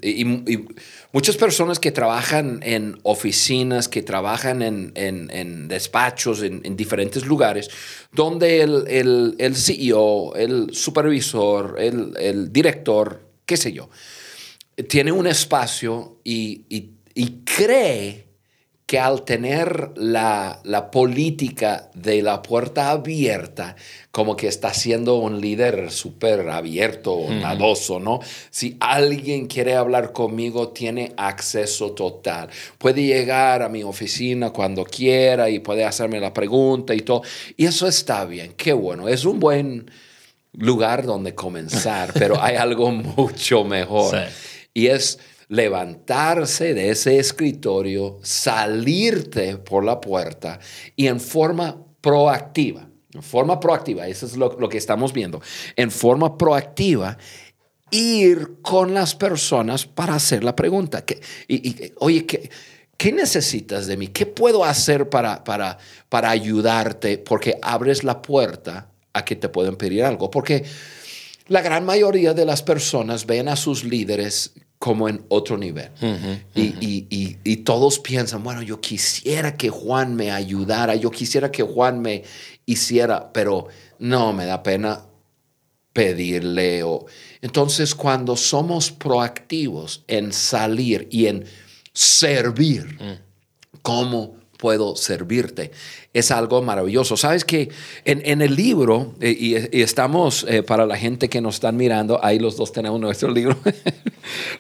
muchas 1.14 1.38
personas 1.38 1.80
que 1.80 1.92
trabajan 1.92 2.60
en 2.64 3.00
oficinas, 3.04 3.88
que 3.88 4.02
trabajan 4.02 4.62
en, 4.62 4.92
en, 4.96 5.68
despachos, 5.70 6.44
en, 6.44 6.60
en, 6.66 6.76
diferentes 6.76 7.26
lugares, 7.26 7.70
donde 8.12 8.62
el, 8.62 8.84
el, 8.88 9.36
el 9.38 9.56
CEO, 9.56 10.36
el 10.36 10.74
supervisor, 10.74 11.78
el, 11.80 12.14
el, 12.20 12.52
director, 12.52 13.30
qué 13.46 13.56
sé 13.56 13.72
yo, 13.72 13.90
tiene 14.90 15.14
un 15.14 15.28
espacio 15.28 16.18
y, 16.26 16.66
y 17.14 17.44
cree 17.46 18.31
que 18.92 19.00
al 19.00 19.24
tener 19.24 19.92
la, 19.96 20.60
la, 20.66 20.92
política 20.92 21.90
de 21.94 22.22
la 22.22 22.42
puerta 22.42 22.92
abierta, 22.92 23.78
como 24.12 24.36
que 24.36 24.50
está 24.50 24.74
siendo 24.74 25.16
un 25.16 25.40
líder 25.40 25.90
súper 25.92 26.50
abierto, 26.50 27.18
nadoso, 27.30 28.02
¿no? 28.02 28.20
Si 28.50 28.76
alguien 28.82 29.48
quiere 29.48 29.76
hablar 29.76 30.12
conmigo, 30.12 30.74
tiene 30.74 31.14
acceso 31.16 31.94
total. 31.94 32.50
Puede 32.78 33.04
llegar 33.04 33.62
a 33.62 33.70
mi 33.70 33.82
oficina 33.82 34.50
cuando 34.50 34.84
quiera 34.84 35.50
y 35.50 35.60
puede 35.60 35.86
hacerme 35.86 36.20
la 36.20 36.34
pregunta 36.34 36.94
y 36.94 37.00
todo. 37.00 37.22
Y 37.56 37.68
eso 37.68 37.88
está 37.88 38.26
bien, 38.26 38.56
qué 38.58 38.74
bueno. 38.74 39.08
Es 39.08 39.24
un 39.24 39.40
buen 39.40 39.90
lugar 40.52 41.06
donde 41.06 41.34
comenzar, 41.34 42.12
pero 42.14 42.44
hay 42.44 42.58
algo 42.58 42.92
mucho 43.16 43.64
mejor. 43.64 44.18
Sí. 44.18 44.34
Y 44.74 44.88
es 44.88 45.18
levantarse 45.52 46.74
de 46.74 46.92
ese 46.92 47.20
escritorio, 47.20 48.20
salirte 48.24 49.58
por 49.58 49.84
la 49.84 50.00
puerta 50.00 50.60
y 50.96 51.08
en 51.08 51.20
forma 51.20 51.76
proactiva, 52.00 52.88
en 53.14 53.22
forma 53.22 53.60
proactiva, 53.60 54.08
eso 54.08 54.26
es 54.26 54.38
lo, 54.38 54.58
lo 54.58 54.70
que 54.70 54.78
estamos 54.78 55.12
viendo, 55.12 55.42
en 55.76 55.92
forma 55.92 56.38
proactiva, 56.38 57.18
ir 57.90 58.62
con 58.62 58.94
las 58.94 59.14
personas 59.14 59.86
para 59.86 60.16
hacer 60.16 60.42
la 60.42 60.56
pregunta. 60.56 61.04
Que, 61.04 61.20
oye, 61.98 62.26
¿qué, 62.26 62.50
¿qué 62.96 63.12
necesitas 63.12 63.88
de 63.88 63.98
mí? 63.98 64.08
¿Qué 64.08 64.26
puedo 64.26 64.64
hacer 64.64 65.10
para, 65.10 65.44
para, 65.44 65.78
para 66.08 66.30
ayudarte? 66.30 67.18
Porque 67.18 67.58
abres 67.62 68.06
la 68.06 68.22
puerta 68.22 68.90
a 69.12 69.26
que 69.26 69.36
te 69.36 69.50
pueden 69.50 69.76
pedir 69.76 70.06
algo. 70.06 70.32
Porque 70.32 70.64
la 71.48 71.62
gran 71.62 71.86
mayoría 71.86 72.34
de 72.34 72.46
las 72.46 72.64
personas 72.64 73.26
ven 73.26 73.50
a 73.50 73.58
sus 73.58 73.84
líderes 73.84 74.54
como 74.82 75.08
en 75.08 75.24
otro 75.30 75.60
nivel. 75.60 75.92
Uh 76.02 76.06
-huh, 76.06 76.44
y, 76.56 76.70
uh 76.70 76.74
-huh. 76.74 76.78
y, 76.82 77.08
y, 77.12 77.38
y, 77.44 77.58
todos 77.58 78.00
piensan, 78.00 78.44
bueno, 78.44 78.64
yo 78.64 78.82
quisiera 78.82 79.56
que 79.56 79.70
Juan 79.70 80.16
me 80.16 80.32
ayudara, 80.32 80.96
yo 80.96 81.12
quisiera 81.12 81.52
que 81.52 81.62
Juan 81.62 82.02
me 82.02 82.24
hiciera, 82.66 83.32
pero 83.32 83.68
no, 84.00 84.34
me 84.34 84.48
da 84.48 84.64
pena 84.64 85.06
pedirle. 85.94 86.82
O... 86.82 87.06
Entonces, 87.44 87.94
cuando 87.94 88.36
somos 88.36 88.92
proactivos 88.92 90.04
en 90.08 90.34
salir 90.34 91.08
y 91.12 91.28
en 91.28 91.46
servir, 91.94 92.98
uh. 93.00 93.80
¿cómo 93.84 94.41
puedo 94.62 94.96
servirte? 94.96 95.72
Es 96.14 96.30
algo 96.30 96.62
maravilloso. 96.62 97.18
Sabes 97.18 97.44
que 97.44 97.70
en, 98.06 98.22
en 98.24 98.44
el 98.44 98.56
libro, 98.56 99.16
eh, 99.20 99.36
y, 99.38 99.56
y, 99.76 99.82
estamos, 99.82 100.46
eh, 100.48 100.62
para 100.62 100.86
la 100.86 100.96
gente 100.98 101.30
que 101.30 101.42
nos 101.42 101.56
están 101.56 101.76
mirando, 101.76 102.24
ahí 102.24 102.38
los 102.38 102.58
dos 102.58 102.72
tenemos 102.72 103.02
nuestro 103.02 103.32
libro, 103.34 103.58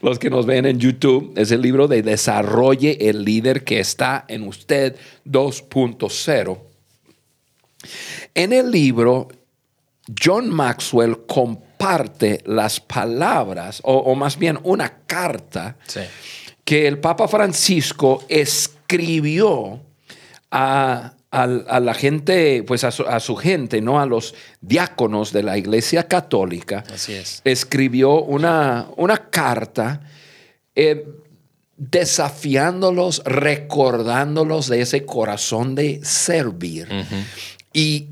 los 0.01 0.17
que 0.17 0.31
nos 0.31 0.48
ven 0.48 0.65
en 0.65 0.79
YouTube, 0.79 1.34
es 1.38 1.51
el 1.51 1.62
libro 1.62 1.88
de 1.88 2.01
Desarrolle 2.01 2.98
el 3.10 3.24
líder 3.24 3.63
que 3.63 3.79
está 3.79 4.25
en 4.27 4.48
usted 4.48 4.96
2.0. 5.27 6.58
En 8.34 8.53
el 8.53 8.72
libro, 8.72 9.27
John 10.20 10.50
Maxwell 10.50 11.27
comparte 11.27 12.41
las 12.48 12.79
palabras, 12.79 13.81
o, 13.84 13.98
o 13.98 14.15
más 14.15 14.39
bien 14.39 14.58
una 14.63 15.03
carta, 15.05 15.77
sí. 15.86 16.01
que 16.65 16.88
el 16.88 16.98
Papa 16.98 17.27
Francisco 17.27 18.24
escribió 18.27 19.91
a, 20.51 21.13
a, 21.31 21.43
a, 21.43 21.79
la 21.79 21.93
gente, 21.93 22.63
pues 22.63 22.84
a 22.84 22.91
su, 22.91 23.03
a 23.03 23.20
su, 23.20 23.36
gente, 23.36 23.81
¿no? 23.81 24.00
A 24.00 24.05
los 24.05 24.36
diáconos 24.60 25.31
de 25.31 25.43
la 25.43 25.58
Iglesia 25.58 26.08
Católica. 26.08 26.84
Así 26.93 27.13
es. 27.13 27.41
Escribió 27.46 28.22
una, 28.22 28.88
una 28.98 29.29
carta 29.29 30.01
eh, 30.75 31.08
desafiándolos, 31.77 33.24
recordándolos 33.25 34.67
de 34.67 34.81
ese 34.81 35.05
corazón 35.05 35.74
de 35.74 36.01
servir. 36.03 36.88
Uh 36.91 36.96
-huh. 36.96 37.25
y, 37.74 38.08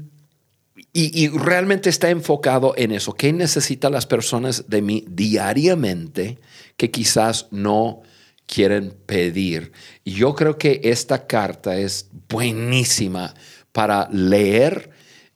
y, 0.93 1.24
y, 1.24 1.27
realmente 1.27 1.89
está 1.89 2.10
enfocado 2.10 2.74
en 2.77 2.91
eso. 2.91 3.13
¿Qué 3.13 3.31
necesitan 3.31 3.91
las 3.91 4.08
personas 4.08 4.69
de 4.69 4.81
mí 4.81 5.05
diariamente 5.08 6.39
que 6.77 6.89
quizás 6.89 7.48
no 7.51 8.01
quieren 8.50 8.96
pedir. 9.06 9.72
Y 10.03 10.13
yo 10.13 10.34
creo 10.34 10.58
que 10.58 10.82
esta 10.84 11.27
carta 11.27 11.77
es 11.77 12.10
buenísima 12.27 13.36
para 13.72 14.10
leer 14.12 14.89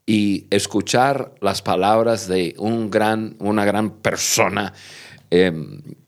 y 0.05 0.47
escuchar 0.49 1.33
las 1.39 1.61
palabras 1.61 2.27
de 2.27 2.55
un 2.57 2.89
gran, 2.89 3.35
una 3.39 3.63
gran 3.65 3.91
persona 3.91 4.73
eh, 5.29 5.53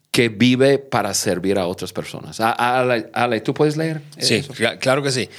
que 0.09 0.29
vive 0.29 0.79
para 0.79 1.13
servir 1.13 1.59
a 1.59 1.67
otras 1.67 1.93
personas. 1.93 2.39
Ale, 2.39 3.09
Ale 3.13 3.41
¿tú 3.41 3.53
puedes 3.53 3.77
leer? 3.77 4.01
Sí, 4.17 4.35
eso? 4.35 4.53
claro 4.79 5.03
que 5.03 5.11
sí. 5.11 5.29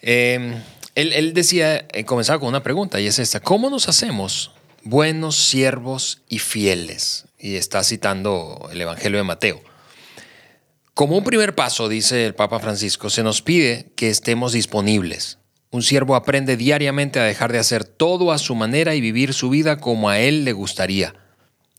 Eh, 0.00 0.54
él, 0.94 1.12
él, 1.12 1.34
decía, 1.34 1.86
eh, 1.92 2.04
comenzaba 2.04 2.38
con 2.38 2.48
una 2.48 2.62
pregunta 2.62 3.00
y 3.00 3.06
es 3.06 3.18
esta, 3.18 3.40
¿cómo 3.40 3.70
nos 3.70 3.88
hacemos 3.88 4.52
buenos 4.84 5.36
siervos 5.36 6.22
y 6.28 6.38
fieles? 6.38 7.24
Y 7.38 7.56
está 7.56 7.82
citando 7.82 8.68
el 8.70 8.80
Evangelio 8.80 9.18
de 9.18 9.24
Mateo. 9.24 9.71
Como 10.94 11.16
un 11.16 11.24
primer 11.24 11.54
paso, 11.54 11.88
dice 11.88 12.26
el 12.26 12.34
Papa 12.34 12.60
Francisco, 12.60 13.08
se 13.08 13.22
nos 13.22 13.40
pide 13.40 13.92
que 13.96 14.10
estemos 14.10 14.52
disponibles. 14.52 15.38
Un 15.70 15.82
siervo 15.82 16.16
aprende 16.16 16.58
diariamente 16.58 17.18
a 17.18 17.24
dejar 17.24 17.50
de 17.50 17.58
hacer 17.58 17.84
todo 17.84 18.30
a 18.30 18.36
su 18.36 18.54
manera 18.54 18.94
y 18.94 19.00
vivir 19.00 19.32
su 19.32 19.48
vida 19.48 19.78
como 19.78 20.10
a 20.10 20.18
él 20.18 20.44
le 20.44 20.52
gustaría. 20.52 21.14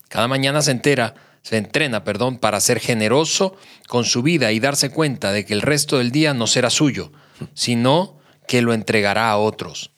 Cada 0.09 0.27
mañana 0.27 0.63
se 0.63 0.71
entera, 0.71 1.13
se 1.43 1.57
entrena, 1.57 2.03
perdón, 2.03 2.39
para 2.39 2.59
ser 2.59 2.79
generoso 2.79 3.55
con 3.87 4.03
su 4.03 4.23
vida 4.23 4.51
y 4.51 4.59
darse 4.59 4.89
cuenta 4.89 5.31
de 5.31 5.45
que 5.45 5.53
el 5.53 5.61
resto 5.61 5.99
del 5.99 6.11
día 6.11 6.33
no 6.33 6.47
será 6.47 6.71
suyo, 6.71 7.11
sino 7.53 8.17
que 8.47 8.63
lo 8.63 8.73
entregará 8.73 9.29
a 9.29 9.37
otros. 9.37 9.91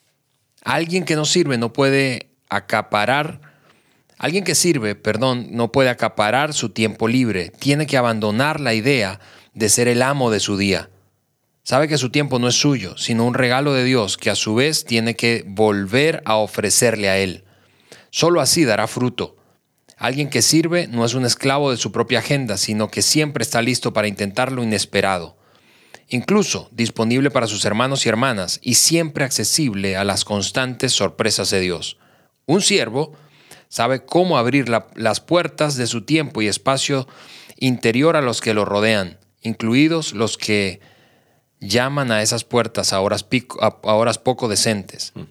Alguien 0.61 1.05
que 1.05 1.15
no 1.15 1.23
sirve 1.23 1.57
no 1.57 1.71
puede 1.71 2.31
acaparar 2.49 3.39
Alguien 4.17 4.43
que 4.43 4.55
sirve, 4.55 4.95
perdón, 4.95 5.47
no 5.51 5.71
puede 5.71 5.89
acaparar 5.89 6.53
su 6.53 6.69
tiempo 6.69 7.07
libre, 7.07 7.51
tiene 7.59 7.85
que 7.85 7.97
abandonar 7.97 8.59
la 8.59 8.73
idea 8.73 9.19
de 9.53 9.69
ser 9.69 9.87
el 9.87 10.01
amo 10.01 10.31
de 10.31 10.39
su 10.39 10.57
día. 10.57 10.89
Sabe 11.63 11.87
que 11.87 11.97
su 11.97 12.11
tiempo 12.11 12.39
no 12.39 12.47
es 12.47 12.55
suyo, 12.55 12.95
sino 12.97 13.25
un 13.25 13.33
regalo 13.33 13.73
de 13.73 13.83
Dios 13.83 14.17
que 14.17 14.29
a 14.29 14.35
su 14.35 14.55
vez 14.55 14.85
tiene 14.85 15.15
que 15.15 15.43
volver 15.47 16.21
a 16.25 16.35
ofrecerle 16.35 17.09
a 17.09 17.17
Él. 17.17 17.43
Solo 18.11 18.39
así 18.39 18.63
dará 18.65 18.87
fruto. 18.87 19.35
Alguien 19.97 20.29
que 20.29 20.41
sirve 20.41 20.87
no 20.87 21.05
es 21.05 21.13
un 21.15 21.25
esclavo 21.25 21.71
de 21.71 21.77
su 21.77 21.91
propia 21.91 22.19
agenda, 22.19 22.57
sino 22.57 22.89
que 22.89 23.01
siempre 23.01 23.41
está 23.41 23.61
listo 23.61 23.93
para 23.93 24.07
intentar 24.07 24.51
lo 24.51 24.61
inesperado. 24.61 25.37
Incluso 26.09 26.69
disponible 26.71 27.31
para 27.31 27.47
sus 27.47 27.65
hermanos 27.65 28.05
y 28.05 28.09
hermanas 28.09 28.59
y 28.61 28.75
siempre 28.75 29.25
accesible 29.25 29.97
a 29.97 30.03
las 30.03 30.23
constantes 30.23 30.93
sorpresas 30.93 31.49
de 31.49 31.61
Dios. 31.61 31.97
Un 32.45 32.61
siervo 32.61 33.13
sabe 33.75 34.05
cómo 34.05 34.37
abrir 34.37 34.69
la, 34.69 34.87
las 34.95 35.19
puertas 35.19 35.75
de 35.75 35.85
su 35.85 36.05
tiempo 36.05 36.41
y 36.41 36.47
espacio 36.47 37.09
interior 37.57 38.15
a 38.15 38.21
los 38.21 38.39
que 38.39 38.53
lo 38.53 38.63
rodean, 38.63 39.19
incluidos 39.41 40.13
los 40.13 40.37
que 40.37 40.79
llaman 41.59 42.09
a 42.09 42.21
esas 42.21 42.45
puertas 42.45 42.93
a 42.93 43.01
horas, 43.01 43.25
pico, 43.25 43.61
a, 43.61 43.77
a 43.83 43.95
horas 43.95 44.17
poco 44.17 44.47
decentes. 44.47 45.11
Mm. 45.13 45.23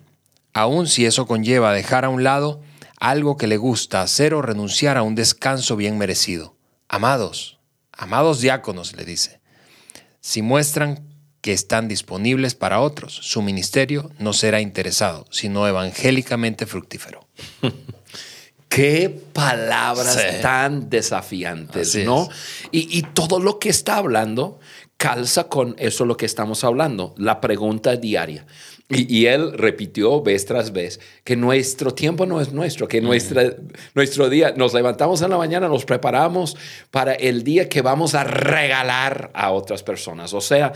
Aun 0.53 0.89
si 0.89 1.07
eso 1.07 1.27
conlleva 1.27 1.73
dejar 1.73 2.05
a 2.05 2.11
un 2.11 2.23
lado 2.23 2.61
algo 3.01 3.39
que 3.39 3.47
le 3.47 3.57
gusta 3.57 4.03
hacer 4.03 4.35
o 4.35 4.43
renunciar 4.43 4.99
a 4.99 5.03
un 5.03 5.15
descanso 5.15 5.75
bien 5.77 5.97
merecido. 5.97 6.55
Amados, 6.87 7.59
amados 7.93 8.43
diáconos, 8.43 8.95
le 8.95 9.07
dice, 9.07 9.41
si 10.21 10.43
muestran 10.43 11.09
que 11.41 11.55
están 11.55 11.89
disponibles 11.89 12.55
para 12.55 12.81
otros, 12.81 13.15
su 13.15 13.41
ministerio 13.41 14.11
no 14.19 14.35
será 14.35 14.61
interesado, 14.61 15.25
sino 15.31 15.67
evangélicamente 15.67 16.67
fructífero. 16.67 17.27
Qué 18.75 19.09
palabras 19.33 20.15
sí. 20.15 20.43
tan 20.43 20.91
desafiantes, 20.91 21.91
Así 21.91 22.05
¿no? 22.05 22.29
Y, 22.73 22.99
y, 22.99 23.03
todo 23.03 23.39
lo 23.39 23.59
que 23.59 23.69
está 23.69 23.97
hablando 23.97 24.59
calza 24.97 25.49
con 25.49 25.75
eso 25.79 26.05
lo 26.05 26.17
que 26.17 26.27
estamos 26.27 26.65
hablando, 26.65 27.15
la 27.19 27.41
pregunta 27.41 27.97
diaria. 27.97 28.47
Y, 28.89 29.27
él 29.27 29.53
repitió 29.55 30.23
vez 30.23 30.45
tras 30.45 30.73
vez 30.73 31.01
que 31.25 31.37
nuestro 31.37 31.95
tiempo 31.95 32.27
no 32.27 32.41
es 32.41 32.53
nuestro, 32.53 32.87
que 32.87 33.01
nuestra, 33.01 33.55
nuestro 33.95 34.29
día, 34.29 34.53
nos 34.57 34.75
levantamos 34.75 35.23
en 35.23 35.31
la 35.31 35.39
mañana, 35.39 35.69
nos 35.69 35.87
preparamos 35.87 36.57
para 36.91 37.15
el 37.15 37.45
día 37.45 37.69
que 37.69 37.81
vamos 37.81 38.15
a 38.15 38.25
regalar 38.25 39.31
a 39.33 39.53
otras 39.53 39.83
personas. 39.83 40.35
O 40.35 40.41
sea, 40.41 40.73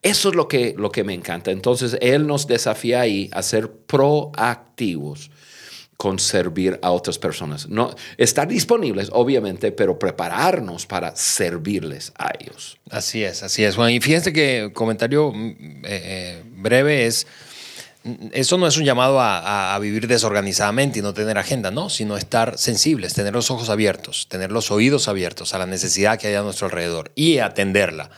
eso 0.00 0.30
es 0.30 0.34
lo 0.34 0.48
que, 0.48 0.74
lo 0.76 0.90
que 0.90 1.04
me 1.04 1.12
encanta. 1.12 1.50
Entonces, 1.50 1.98
él 2.00 2.26
nos 2.26 2.46
desafía 2.46 3.00
ahí 3.02 3.28
a 3.32 3.42
ser 3.42 3.70
proactivos 3.70 5.30
con 6.00 6.18
servir 6.18 6.78
a 6.80 6.92
otras 6.92 7.18
personas. 7.18 7.68
No, 7.68 7.94
estar 8.16 8.48
disponibles, 8.48 9.10
obviamente, 9.12 9.70
pero 9.70 9.98
prepararnos 9.98 10.86
para 10.86 11.14
servirles 11.14 12.14
a 12.16 12.30
ellos. 12.40 12.78
Así 12.88 13.22
es, 13.22 13.42
así 13.42 13.64
es, 13.64 13.76
Juan. 13.76 13.90
Y 13.90 14.00
fíjense 14.00 14.32
que 14.32 14.70
comentario 14.72 15.30
mm, 15.30 15.50
eh, 15.50 15.84
eh, 15.84 16.42
breve 16.56 17.04
es, 17.04 17.26
mm, 18.04 18.28
eso 18.32 18.56
no 18.56 18.66
es 18.66 18.78
un 18.78 18.86
llamado 18.86 19.18
a, 19.20 19.78
vivir 19.78 20.06
desorganizadamente 20.06 21.00
y 21.00 21.02
no 21.02 21.12
tener 21.12 21.36
agenda, 21.36 21.70
no, 21.70 21.90
sino 21.90 22.16
estar 22.16 22.56
sensibles, 22.56 23.12
tener 23.12 23.34
los 23.34 23.50
ojos 23.50 23.68
abiertos, 23.68 24.26
tener 24.26 24.52
los 24.52 24.70
oídos 24.70 25.06
abiertos 25.06 25.52
a 25.52 25.58
la 25.58 25.66
necesidad 25.66 26.18
que 26.18 26.28
hay 26.28 26.34
a 26.34 26.40
nuestro 26.40 26.68
alrededor 26.68 27.12
y 27.14 27.40
atenderla. 27.40 28.08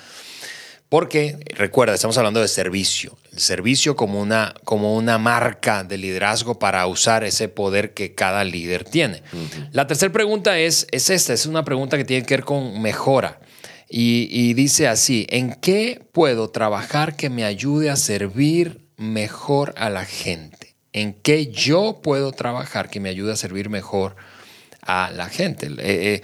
Porque, 0.92 1.38
recuerda, 1.56 1.94
estamos 1.94 2.18
hablando 2.18 2.42
de 2.42 2.48
servicio. 2.48 3.16
El 3.32 3.38
servicio 3.38 3.96
como 3.96 4.20
una, 4.20 4.52
como 4.64 4.94
una 4.94 5.16
marca 5.16 5.84
de 5.84 5.96
liderazgo 5.96 6.58
para 6.58 6.86
usar 6.86 7.24
ese 7.24 7.48
poder 7.48 7.94
que 7.94 8.14
cada 8.14 8.44
líder 8.44 8.84
tiene. 8.84 9.22
La 9.70 9.86
tercera 9.86 10.12
pregunta 10.12 10.58
es, 10.58 10.86
es 10.90 11.08
esta, 11.08 11.32
es 11.32 11.46
una 11.46 11.64
pregunta 11.64 11.96
que 11.96 12.04
tiene 12.04 12.26
que 12.26 12.34
ver 12.36 12.44
con 12.44 12.82
mejora. 12.82 13.40
Y, 13.88 14.28
y 14.30 14.52
dice 14.52 14.86
así, 14.86 15.26
¿en 15.30 15.54
qué 15.54 16.02
puedo 16.12 16.50
trabajar 16.50 17.16
que 17.16 17.30
me 17.30 17.46
ayude 17.46 17.88
a 17.88 17.96
servir 17.96 18.82
mejor 18.98 19.72
a 19.78 19.88
la 19.88 20.04
gente? 20.04 20.74
¿En 20.92 21.14
qué 21.14 21.46
yo 21.46 22.00
puedo 22.02 22.32
trabajar 22.32 22.90
que 22.90 23.00
me 23.00 23.08
ayude 23.08 23.32
a 23.32 23.36
servir 23.36 23.70
mejor 23.70 24.14
a 24.82 25.10
la 25.10 25.30
gente? 25.30 25.68
Eh, 25.68 25.76
eh, 25.78 26.22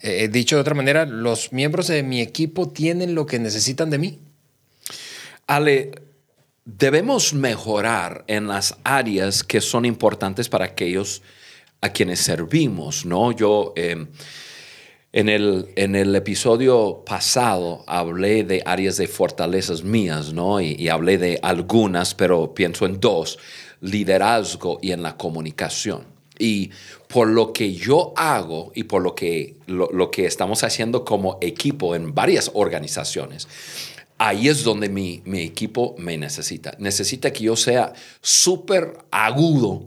eh, 0.00 0.28
dicho 0.28 0.56
de 0.56 0.62
otra 0.62 0.74
manera, 0.74 1.04
los 1.06 1.52
miembros 1.52 1.88
de 1.88 2.02
mi 2.02 2.20
equipo 2.20 2.68
tienen 2.68 3.14
lo 3.14 3.26
que 3.26 3.38
necesitan 3.38 3.90
de 3.90 3.98
mí. 3.98 4.18
Ale, 5.46 5.92
debemos 6.64 7.34
mejorar 7.34 8.24
en 8.26 8.46
las 8.48 8.76
áreas 8.84 9.42
que 9.42 9.60
son 9.60 9.84
importantes 9.84 10.48
para 10.48 10.66
aquellos 10.66 11.22
a 11.80 11.88
quienes 11.90 12.20
servimos, 12.20 13.06
¿no? 13.06 13.32
Yo 13.32 13.72
em, 13.76 14.08
en, 15.12 15.28
el, 15.28 15.68
en 15.76 15.96
el 15.96 16.14
episodio 16.14 17.02
pasado 17.06 17.84
hablé 17.86 18.44
de 18.44 18.62
áreas 18.66 18.96
de 18.98 19.08
fortalezas 19.08 19.82
mías, 19.82 20.32
¿no? 20.32 20.60
y 20.60 20.88
hablé 20.88 21.18
de 21.18 21.38
algunas, 21.42 22.14
pero 22.14 22.52
pienso 22.54 22.84
en 22.84 23.00
dos, 23.00 23.38
liderazgo 23.80 24.78
y 24.82 24.92
en 24.92 25.02
la 25.02 25.16
comunicación. 25.16 26.17
Y 26.38 26.70
por 27.08 27.28
lo 27.28 27.52
que 27.52 27.74
yo 27.74 28.12
hago 28.16 28.70
y 28.74 28.84
por 28.84 29.02
lo 29.02 29.14
que, 29.14 29.56
lo, 29.66 30.10
que 30.10 30.26
estamos 30.26 30.62
haciendo 30.62 31.04
como 31.04 31.38
equipo 31.40 31.94
en 31.94 32.14
varias 32.14 32.50
organizaciones, 32.54 33.48
ahí 34.18 34.48
es 34.48 34.62
donde 34.64 34.88
mi, 34.88 35.22
equipo 35.34 35.94
me 35.98 36.16
necesita. 36.16 36.74
Necesita 36.78 37.32
que 37.32 37.44
yo 37.44 37.56
sea 37.56 37.92
súper 38.20 38.98
agudo 39.10 39.86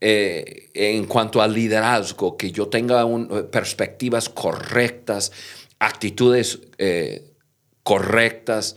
eh, 0.00 0.70
en 0.74 1.06
cuanto 1.06 1.42
al 1.42 1.52
liderazgo, 1.52 2.36
que 2.36 2.50
yo 2.50 2.68
tenga 2.68 3.06
perspectivas 3.50 4.28
correctas, 4.28 5.32
actitudes 5.78 6.60
eh, 6.78 7.32
correctas 7.82 8.76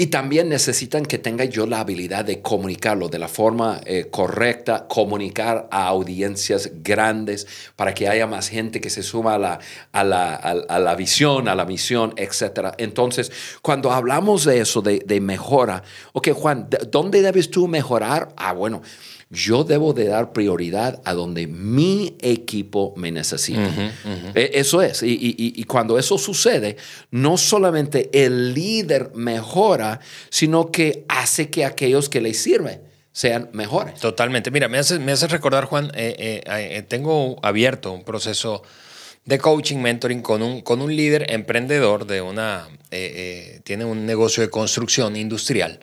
y 0.00 0.06
también 0.06 0.48
necesitan 0.48 1.04
que 1.04 1.18
tenga 1.18 1.44
yo 1.44 1.66
la 1.66 1.80
habilidad 1.80 2.24
de 2.24 2.40
comunicarlo 2.40 3.08
de 3.08 3.18
la 3.18 3.26
forma 3.26 3.80
eh, 3.84 4.06
correcta, 4.08 4.86
comunicar 4.86 5.66
a 5.72 5.88
audiencias 5.88 6.70
grandes 6.84 7.48
para 7.74 7.92
que 7.94 8.08
haya 8.08 8.28
más 8.28 8.48
gente 8.48 8.80
que 8.80 8.90
se 8.90 9.02
suma 9.02 9.34
a 9.34 9.38
la, 9.38 9.58
a 9.90 10.04
la, 10.04 10.36
a 10.36 10.78
la 10.78 10.94
visión, 10.94 11.48
a 11.48 11.56
la 11.56 11.64
misión, 11.64 12.14
etc. 12.16 12.74
Entonces, 12.78 13.32
cuando 13.60 13.90
hablamos 13.90 14.44
de 14.44 14.60
eso, 14.60 14.82
de, 14.82 15.00
de 15.00 15.20
mejora, 15.20 15.82
ok, 16.12 16.28
Juan, 16.30 16.68
¿dónde 16.92 17.20
debes 17.20 17.50
tú 17.50 17.66
mejorar? 17.66 18.28
Ah, 18.36 18.52
bueno 18.52 18.82
yo 19.30 19.62
debo 19.64 19.92
de 19.92 20.06
dar 20.06 20.32
prioridad 20.32 21.02
a 21.04 21.12
donde 21.12 21.46
mi 21.46 22.16
equipo 22.20 22.94
me 22.96 23.12
necesita. 23.12 23.92
E, 24.34 24.52
eso 24.54 24.80
es. 24.80 25.02
Y, 25.02 25.62
cuando 25.64 25.98
eso 25.98 26.16
sucede, 26.16 26.76
no 27.10 27.36
solamente 27.36 28.08
el 28.12 28.54
líder 28.54 29.12
mejora, 29.14 29.87
sino 30.30 30.70
que 30.70 31.04
hace 31.08 31.50
que 31.50 31.64
aquellos 31.64 32.08
que 32.08 32.20
le 32.20 32.34
sirven 32.34 32.80
sean 33.12 33.50
mejores. 33.52 33.98
Totalmente. 34.00 34.50
Mira, 34.50 34.68
me 34.68 34.78
hace, 34.78 34.98
me 34.98 35.12
hace 35.12 35.26
recordar, 35.26 35.64
Juan, 35.64 35.90
eh, 35.94 36.14
eh, 36.18 36.42
eh, 36.46 36.82
tengo 36.82 37.38
abierto 37.42 37.92
un 37.92 38.04
proceso 38.04 38.62
de 39.24 39.38
coaching, 39.38 39.78
mentoring 39.78 40.22
con 40.22 40.42
un, 40.42 40.60
con 40.60 40.80
un 40.80 40.94
líder 40.94 41.30
emprendedor 41.32 42.06
de 42.06 42.22
una, 42.22 42.68
tiene 43.64 43.84
un 43.84 44.06
negocio 44.06 44.42
de 44.42 44.50
construcción 44.50 45.16
industrial 45.16 45.80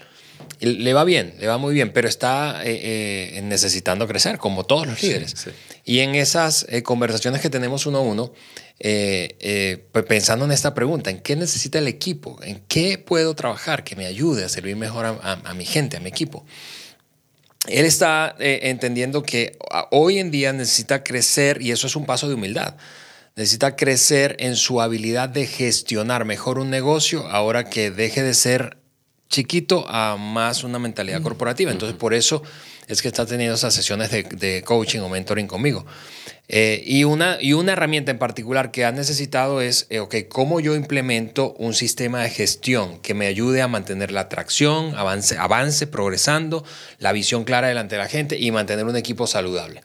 le 0.60 0.94
va 0.94 1.04
bien, 1.04 1.36
le 1.40 1.48
va 1.48 1.58
muy 1.58 1.74
bien, 1.74 1.92
pero 1.92 2.08
está 2.08 2.62
eh, 2.64 3.36
eh, 3.38 3.42
necesitando 3.42 4.08
crecer, 4.08 4.38
como 4.38 4.66
todos 4.66 4.88
los 4.88 5.02
líderes. 5.02 5.48
Y 5.84 6.00
en 6.00 6.16
esas 6.16 6.66
eh, 6.70 6.82
conversaciones 6.84 7.42
que 7.42 7.50
tenemos 7.50 7.86
uno 7.86 8.00
a 8.00 8.02
uno, 8.02 8.34
pues 8.78 10.06
pensando 10.08 10.46
en 10.46 10.52
esta 10.52 10.74
pregunta, 10.74 11.10
¿en 11.10 11.20
qué 11.20 11.36
necesita 11.36 11.80
el 11.80 11.88
equipo? 11.88 12.40
¿En 12.44 12.62
qué 12.68 12.98
puedo 12.98 13.36
trabajar 13.36 13.84
que 13.84 13.96
me 13.96 14.06
ayude 14.06 14.44
a 14.44 14.50
servir 14.50 14.76
mejor 14.76 15.06
a, 15.06 15.54
mi 15.54 15.66
gente, 15.66 15.98
a 15.98 16.00
mi 16.00 16.10
equipo? 16.10 16.46
Él 17.68 17.86
está 17.86 18.36
entendiendo 18.38 19.24
que 19.24 19.58
hoy 19.92 20.20
en 20.20 20.30
día 20.30 20.54
necesita 20.54 21.04
crecer 21.04 21.62
y 21.62 21.72
eso 21.72 21.88
es 21.88 21.96
un 21.96 22.06
paso 22.06 22.28
de 22.28 22.36
humildad. 22.36 22.76
Necesita 23.36 23.76
crecer 23.76 24.38
en 24.40 24.56
su 24.56 24.82
habilidad 24.82 25.28
de 25.28 25.46
gestionar 25.46 26.24
mejor 26.24 26.58
un 26.58 26.70
negocio 26.70 27.28
ahora 27.28 27.70
que 27.70 27.92
deje 27.92 28.24
de 28.24 28.34
ser 28.34 28.78
chiquito 29.30 29.86
a 29.90 30.16
más 30.18 30.64
una 30.64 30.80
mentalidad 30.80 31.22
corporativa. 31.22 31.72
Entonces, 31.72 31.98
por 31.98 32.14
eso 32.14 32.44
es 32.88 33.02
que 33.02 33.08
está 33.08 33.26
teniendo 33.26 33.56
esas 33.56 33.74
sesiones 33.74 34.12
de, 34.12 34.64
coaching 34.66 35.00
o 35.00 35.10
mentoring 35.10 35.48
conmigo. 35.48 35.86
Eh, 36.48 36.84
y, 36.86 37.04
una, 37.06 37.38
y 37.42 37.54
una 37.54 37.74
herramienta 37.74 38.12
en 38.12 38.20
particular 38.20 38.70
que 38.70 38.86
ha 38.86 38.92
necesitado 38.92 39.62
es, 39.62 39.88
eh, 39.90 40.00
ok, 40.00 40.16
¿cómo 40.30 40.60
yo 40.60 40.76
implemento 40.76 41.54
un 41.58 41.74
sistema 41.74 42.22
de 42.22 42.30
gestión 42.30 43.00
que 43.00 43.16
me 43.16 43.26
ayude 43.26 43.64
a 43.64 43.68
mantener 43.68 44.12
la 44.12 44.22
atracción, 44.22 44.96
avance, 44.96 45.38
avance 45.38 45.88
progresando, 45.88 46.64
la 47.00 47.14
visión 47.14 47.46
clara 47.46 47.68
delante 47.68 47.96
de 47.96 48.02
la 48.02 48.08
gente 48.08 48.38
y 48.38 48.52
mantener 48.52 48.86
un 48.86 48.96
equipo 48.96 49.26
saludable? 49.26 49.82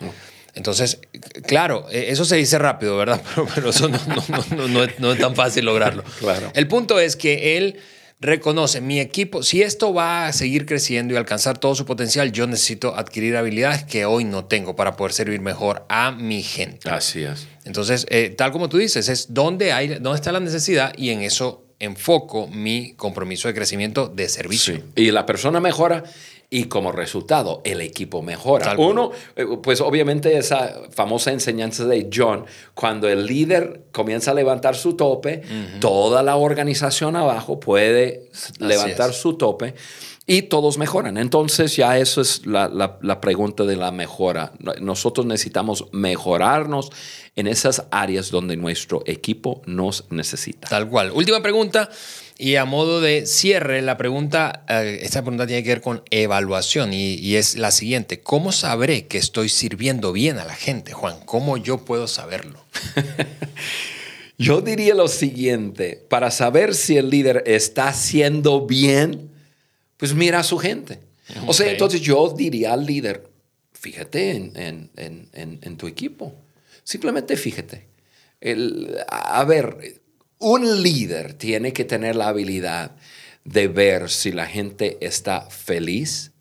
Entonces, 0.54 0.98
claro, 1.46 1.86
e, 1.90 2.10
eso 2.10 2.26
se 2.26 2.36
dice 2.36 2.58
rápido, 2.58 2.96
¿verdad? 2.96 3.22
Pero, 3.54 3.70
eso 3.70 3.88
no, 3.88 3.98
no, 4.06 4.68
no, 4.68 4.86
no, 4.98 5.12
es, 5.12 5.18
tan 5.18 5.34
fácil 5.34 5.64
lograrlo. 5.64 6.04
Claro. 6.18 6.50
El 6.54 6.68
punto 6.68 7.00
es 7.00 7.16
que 7.16 7.56
él 7.56 7.78
reconoce, 8.20 8.80
mi 8.80 9.00
equipo, 9.00 9.42
si 9.42 9.62
esto 9.62 9.94
va 9.94 10.26
a 10.26 10.32
seguir 10.32 10.66
creciendo 10.66 11.14
y 11.14 11.16
alcanzar 11.16 11.58
todo 11.58 11.74
su 11.74 11.86
potencial, 11.86 12.32
yo 12.32 12.46
necesito 12.46 12.94
adquirir 12.96 13.36
habilidades 13.36 13.84
que 13.84 14.04
hoy 14.04 14.24
no 14.24 14.44
tengo 14.44 14.76
para 14.76 14.96
poder 14.96 15.12
servir 15.12 15.40
mejor 15.40 15.86
a 15.88 16.12
mi 16.12 16.42
gente. 16.42 16.90
Así 16.90 17.22
es. 17.22 17.48
Entonces, 17.64 18.06
eh, 18.10 18.30
tal 18.30 18.52
como 18.52 18.68
tú 18.68 18.76
dices, 18.76 19.08
es 19.08 19.28
hay, 19.72 19.88
dónde 19.88 20.14
está 20.14 20.32
la 20.32 20.40
necesidad 20.40 20.92
y 20.96 21.10
en 21.10 21.22
eso 21.22 21.69
enfoco 21.80 22.46
mi 22.46 22.92
compromiso 22.92 23.48
de 23.48 23.54
crecimiento 23.54 24.08
de 24.08 24.28
servicio. 24.28 24.80
Y 24.94 25.10
la 25.10 25.26
persona 25.26 25.60
mejora 25.60 26.04
y 26.50 26.64
como 26.64 26.90
resultado 26.90 27.62
el 27.64 27.80
equipo 27.80 28.22
mejora. 28.22 28.74
Uno, 28.76 29.12
eh, 29.36 29.46
pues 29.62 29.80
obviamente 29.80 30.36
esa 30.36 30.82
famosa 30.90 31.32
enseñanza 31.32 31.84
de 31.84 32.10
John, 32.12 32.44
cuando 32.74 33.08
el 33.08 33.24
líder 33.26 33.82
comienza 33.92 34.32
a 34.32 34.34
levantar 34.34 34.74
su 34.74 34.94
tope, 34.94 35.42
toda 35.80 36.22
la 36.24 36.36
organización 36.36 37.14
abajo 37.14 37.60
puede 37.60 38.28
levantar 38.58 39.12
su 39.12 39.34
tope 39.34 39.74
y 40.30 40.42
todos 40.42 40.78
mejoran. 40.78 41.18
Entonces 41.18 41.74
ya 41.74 41.98
eso 41.98 42.20
es 42.20 42.46
la, 42.46 42.68
la, 42.68 43.20
pregunta 43.20 43.64
de 43.64 43.74
la 43.74 43.90
mejora. 43.90 44.52
Nosotros 44.80 45.26
necesitamos 45.26 45.86
mejorarnos 45.90 46.90
en 47.34 47.48
esas 47.48 47.86
áreas 47.90 48.30
donde 48.30 48.56
nuestro 48.56 49.02
equipo 49.06 49.60
nos 49.66 50.04
necesita. 50.10 50.68
Tal 50.68 50.88
cual. 50.88 51.10
Última 51.10 51.42
pregunta. 51.42 51.90
Y 52.38 52.54
a 52.54 52.64
modo 52.64 53.00
de 53.00 53.26
cierre, 53.26 53.82
la 53.82 53.96
pregunta, 53.96 54.64
eh, 54.68 55.00
esta 55.02 55.22
pregunta 55.22 55.48
tiene 55.48 55.64
que 55.64 55.70
ver 55.70 55.80
con 55.80 56.04
evaluación 56.12 56.94
y, 56.94 57.14
y, 57.14 57.34
es 57.34 57.58
la 57.58 57.72
siguiente. 57.72 58.20
¿Cómo 58.20 58.52
sabré 58.52 59.08
que 59.08 59.18
estoy 59.18 59.48
sirviendo 59.48 60.12
bien 60.12 60.38
a 60.38 60.44
la 60.44 60.54
gente, 60.54 60.92
Juan? 60.92 61.16
¿Cómo 61.24 61.56
yo 61.56 61.78
puedo 61.78 62.06
saberlo? 62.06 62.64
yo 64.38 64.60
diría 64.60 64.94
lo 64.94 65.08
siguiente, 65.08 66.00
para 66.08 66.30
saber 66.30 66.76
si 66.76 66.96
el 66.96 67.10
líder 67.10 67.42
está 67.46 67.88
haciendo 67.88 68.64
bien, 68.64 69.30
pues 70.00 70.14
mira 70.14 70.40
a 70.40 70.42
su 70.42 70.58
gente. 70.58 70.98
O 71.46 71.52
sea, 71.52 71.70
entonces 71.70 72.00
yo 72.00 72.34
diría 72.36 72.72
al 72.72 72.86
líder, 72.86 73.28
fíjate 73.72 74.30
en, 74.32 74.90
en, 74.96 75.76
tu 75.76 75.86
equipo. 75.86 76.34
Simplemente 76.82 77.36
fíjate. 77.36 77.86
El, 78.40 78.96
a 79.06 79.44
ver, 79.44 80.00
un 80.38 80.82
líder 80.82 81.34
tiene 81.34 81.74
que 81.74 81.84
tener 81.84 82.16
la 82.16 82.28
habilidad 82.28 82.96
de 83.44 83.68
ver 83.68 84.08
si 84.08 84.32
la 84.32 84.46
gente 84.46 84.96
está 85.02 85.42
feliz, 85.42 86.32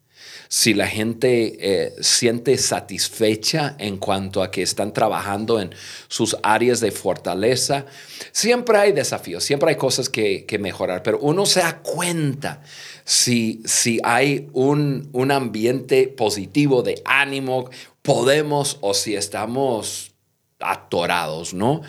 si 0.51 0.73
la 0.73 0.87
gente 0.87 1.57
eh, 1.59 1.93
siente 2.01 2.57
satisfecha 2.57 3.75
en 3.77 3.97
cuanto 3.97 4.41
a 4.41 4.49
que 4.49 4.63
están 4.63 4.93
trabajando 4.93 5.61
en 5.61 5.75
sus 6.07 6.35
áreas 6.41 6.79
de 6.79 6.91
fortaleza. 6.91 7.85
Siempre 8.31 8.77
hay 8.79 8.91
desafíos, 8.91 9.43
siempre 9.43 9.69
hay 9.69 9.75
cosas 9.75 10.09
que, 10.09 10.45
mejorar, 10.59 11.03
pero 11.03 11.19
uno 11.19 11.45
se 11.45 11.59
da 11.59 11.79
cuenta 11.79 12.63
si, 13.09 13.63
si 13.65 13.99
hay 14.03 14.49
un, 14.53 15.09
un 15.13 15.31
ambiente 15.31 16.07
positivo 16.07 16.83
de 16.83 17.01
ánimo, 17.05 17.71
podemos 18.03 18.77
o 18.81 18.93
si 18.93 19.15
estamos 19.15 20.11
atorados, 20.59 21.55
¿no? 21.55 21.81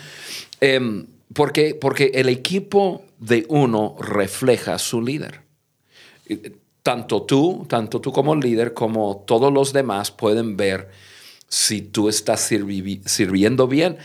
Em, 0.62 1.04
porque, 1.34 1.74
porque 1.74 2.12
el 2.14 2.30
equipo 2.30 3.04
de 3.18 3.44
uno 3.50 3.96
refleja 4.00 4.78
su 4.78 5.02
líder. 5.02 5.42
Tanto 6.82 7.24
tú, 7.24 7.66
tanto 7.68 8.00
tú 8.00 8.12
como 8.12 8.34
líder, 8.34 8.72
como 8.72 9.22
todos 9.26 9.52
los 9.52 9.74
demás 9.74 10.10
pueden 10.10 10.56
ver 10.56 10.88
si 11.48 11.82
tú 11.82 12.08
estás 12.08 12.40
sirviendo 12.40 13.68
bien 13.68 13.98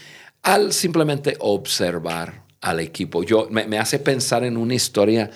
al 0.44 0.74
simplemente 0.74 1.38
observar 1.40 2.44
al 2.60 2.82
equipo. 2.82 3.24
Yo, 3.24 3.48
me, 3.52 3.78
hace 3.78 4.00
pensar 4.00 4.44
en 4.44 4.58
una 4.58 4.74
historia 4.74 5.32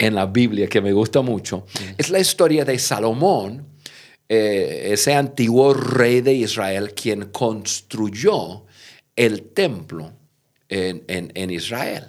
en 0.00 0.14
la 0.14 0.26
Biblia 0.26 0.66
que 0.66 0.80
me 0.80 0.92
gusta 0.92 1.20
mucho. 1.20 1.66
Es 1.98 2.08
la 2.08 2.18
historia 2.18 2.64
de 2.64 2.78
Salomón, 2.78 3.66
eh, 4.26 4.88
ese 4.92 5.14
antiguo 5.14 5.74
rey 5.74 6.22
de 6.22 6.32
Israel, 6.32 6.94
quien 6.94 7.26
construyó 7.26 8.64
el 9.14 9.42
templo 9.52 10.10
en, 10.70 11.50
Israel. 11.50 12.06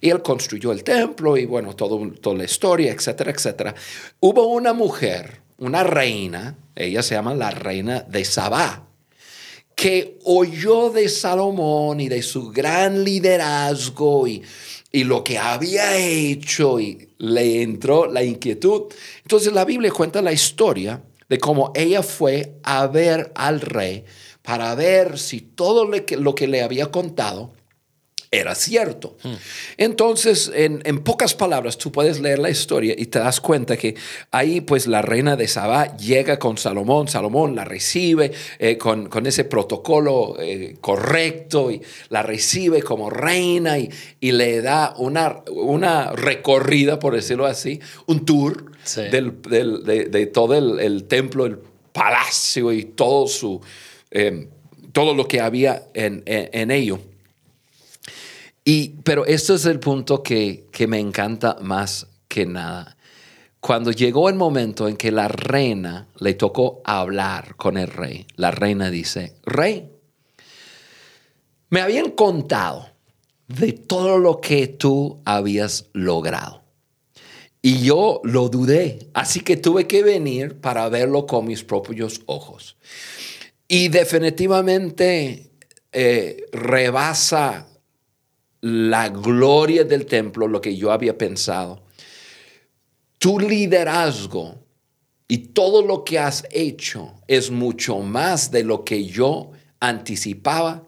Y 0.00 0.08
él 0.08 0.22
construyó 0.22 0.72
el 0.72 0.82
templo 0.82 1.36
y 1.36 1.44
bueno, 1.44 1.76
todo, 1.76 2.10
toda 2.12 2.36
la 2.36 2.44
historia, 2.44 2.92
etcétera, 2.92 3.32
etcétera. 3.32 3.74
Hubo 4.20 4.46
una 4.46 4.72
mujer, 4.72 5.42
una 5.58 5.84
reina, 5.84 6.56
ella 6.74 7.02
se 7.02 7.16
llama 7.16 7.34
la 7.34 7.50
reina 7.50 8.00
de 8.00 8.24
Sabá, 8.24 8.86
que 9.74 10.18
oyó 10.24 10.88
de 10.88 11.10
Salomón 11.10 12.00
y 12.00 12.08
de 12.08 12.22
su 12.22 12.50
gran 12.50 13.04
liderazgo 13.04 14.26
y, 14.26 14.42
y 14.90 15.04
lo 15.04 15.22
que 15.22 15.36
había 15.36 15.98
hecho 15.98 16.80
y 16.80 17.05
le 17.18 17.62
entró 17.62 18.06
la 18.06 18.22
inquietud. 18.22 18.92
Entonces 19.22 19.52
la 19.52 19.64
Biblia 19.64 19.90
cuenta 19.90 20.22
la 20.22 20.32
historia 20.32 21.02
de 21.28 21.38
cómo 21.38 21.72
ella 21.74 22.02
fue 22.02 22.54
a 22.62 22.86
ver 22.86 23.32
al 23.34 23.60
rey 23.60 24.04
para 24.42 24.74
ver 24.74 25.18
si 25.18 25.40
todo 25.40 25.84
lo 25.84 26.34
que, 26.34 26.46
le 26.46 26.62
había 26.62 26.90
contado 26.90 27.52
era 28.30 28.54
cierto. 28.54 29.16
Entonces, 29.76 30.50
en, 30.54 30.80
pocas 31.02 31.34
palabras, 31.34 31.78
tú 31.78 31.92
puedes 31.92 32.20
leer 32.20 32.38
la 32.38 32.50
historia 32.50 32.94
y 32.96 33.06
te 33.06 33.18
das 33.18 33.40
cuenta 33.40 33.76
que 33.76 33.94
ahí, 34.30 34.60
pues, 34.60 34.86
la 34.86 35.02
reina 35.02 35.36
de 35.36 35.46
Sabá 35.48 35.96
llega 35.96 36.38
con 36.38 36.58
Salomón, 36.58 37.08
Salomón 37.08 37.54
la 37.54 37.64
recibe 37.64 38.32
eh, 38.58 38.76
con, 38.78 39.08
ese 39.26 39.44
protocolo 39.44 40.36
eh, 40.40 40.76
correcto 40.80 41.70
y 41.70 41.80
la 42.08 42.22
recibe 42.22 42.82
como 42.82 43.10
reina 43.10 43.78
y, 43.78 43.90
le 44.20 44.60
da 44.60 44.92
una, 44.98 45.42
una 45.50 46.12
recorrida, 46.12 46.98
por 46.98 47.14
decirlo 47.14 47.46
así, 47.46 47.80
un 48.06 48.26
tour 48.26 48.72
de, 48.96 50.30
todo 50.34 50.54
el, 50.54 51.04
templo, 51.04 51.46
el 51.46 51.58
palacio 51.92 52.72
y 52.72 52.84
todo, 52.84 53.28
su, 53.28 53.60
eh, 54.10 54.48
todo 54.92 55.14
lo 55.14 55.26
que 55.26 55.40
había 55.40 55.84
en, 55.94 56.22
en 56.26 56.70
ello. 56.70 56.98
Y, 58.68 58.96
pero 59.04 59.24
este 59.26 59.54
es 59.54 59.64
el 59.64 59.78
punto 59.78 60.24
que, 60.24 60.66
que 60.72 60.88
me 60.88 60.98
encanta 60.98 61.56
más 61.62 62.08
que 62.26 62.46
nada. 62.46 62.96
Cuando 63.60 63.92
llegó 63.92 64.28
el 64.28 64.34
momento 64.34 64.88
en 64.88 64.96
que 64.96 65.12
la 65.12 65.28
reina 65.28 66.08
le 66.18 66.34
tocó 66.34 66.82
hablar 66.84 67.54
con 67.54 67.78
el 67.78 67.86
rey, 67.86 68.26
la 68.34 68.50
reina 68.50 68.90
dice, 68.90 69.36
rey, 69.44 69.88
me 71.70 71.80
habían 71.80 72.10
contado 72.10 72.88
de 73.46 73.72
todo 73.72 74.18
lo 74.18 74.40
que 74.40 74.66
tú 74.66 75.20
habías 75.24 75.86
logrado. 75.92 76.64
Y 77.62 77.84
yo 77.84 78.20
lo 78.24 78.48
dudé, 78.48 79.10
así 79.14 79.42
que 79.42 79.56
tuve 79.56 79.86
que 79.86 80.02
venir 80.02 80.60
para 80.60 80.88
verlo 80.88 81.24
con 81.24 81.46
mis 81.46 81.62
propios 81.62 82.20
ojos. 82.26 82.76
Y 83.68 83.88
definitivamente 83.88 85.52
eh, 85.92 86.46
rebasa 86.50 87.68
la 88.66 89.08
gloria 89.10 89.84
del 89.84 90.06
templo, 90.06 90.48
lo 90.48 90.60
que 90.60 90.76
yo 90.76 90.90
había 90.90 91.16
pensado. 91.16 91.84
Tu 93.18 93.38
liderazgo 93.38 94.58
y 95.28 95.38
todo 95.38 95.82
lo 95.82 96.02
que 96.02 96.18
has 96.18 96.44
hecho 96.50 97.14
es 97.28 97.50
mucho 97.50 97.98
más 98.00 98.50
de 98.50 98.64
lo 98.64 98.84
que 98.84 99.04
yo 99.04 99.52
anticipaba. 99.78 100.82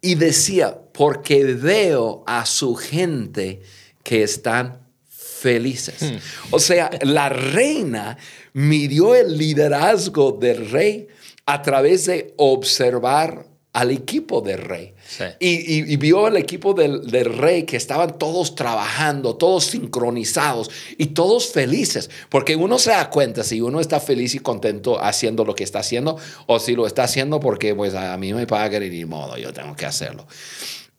Y 0.00 0.16
decía, 0.16 0.76
porque 0.92 1.44
veo 1.44 2.24
a 2.26 2.44
su 2.46 2.74
gente 2.74 3.62
que 4.02 4.24
están 4.24 4.86
felices. 5.08 6.02
Hmm. 6.02 6.16
O 6.50 6.58
sea, 6.58 6.90
la 7.02 7.28
reina 7.28 8.18
midió 8.54 9.14
el 9.14 9.38
liderazgo 9.38 10.32
del 10.32 10.68
rey 10.70 11.06
a 11.46 11.62
través 11.62 12.06
de 12.06 12.34
observar 12.36 13.47
al 13.72 13.90
equipo 13.90 14.40
del 14.40 14.58
rey. 14.58 14.94
Y, 15.38 15.96
vio 15.96 16.26
al 16.26 16.36
equipo 16.36 16.74
del, 16.74 17.02
rey 17.24 17.64
que 17.64 17.76
estaban 17.76 18.18
todos 18.18 18.54
trabajando, 18.54 19.36
todos 19.36 19.64
sincronizados 19.64 20.70
y 20.96 21.06
todos 21.06 21.52
felices. 21.52 22.10
Porque 22.28 22.56
uno 22.56 22.78
se 22.78 22.90
da 22.90 23.10
cuenta 23.10 23.44
si 23.44 23.60
uno 23.60 23.80
está 23.80 24.00
feliz 24.00 24.34
y 24.34 24.38
contento 24.38 25.02
haciendo 25.02 25.44
lo 25.44 25.54
que 25.54 25.64
está 25.64 25.80
haciendo 25.80 26.16
o 26.46 26.58
si 26.58 26.74
lo 26.74 26.86
está 26.86 27.04
haciendo 27.04 27.40
porque 27.40 27.74
pues 27.74 27.94
a 27.94 28.16
mí 28.16 28.32
me 28.32 28.46
pagan 28.46 28.82
y 28.82 28.90
ni 28.90 29.04
modo, 29.04 29.36
yo 29.36 29.52
tengo 29.52 29.76
que 29.76 29.86
hacerlo. 29.86 30.26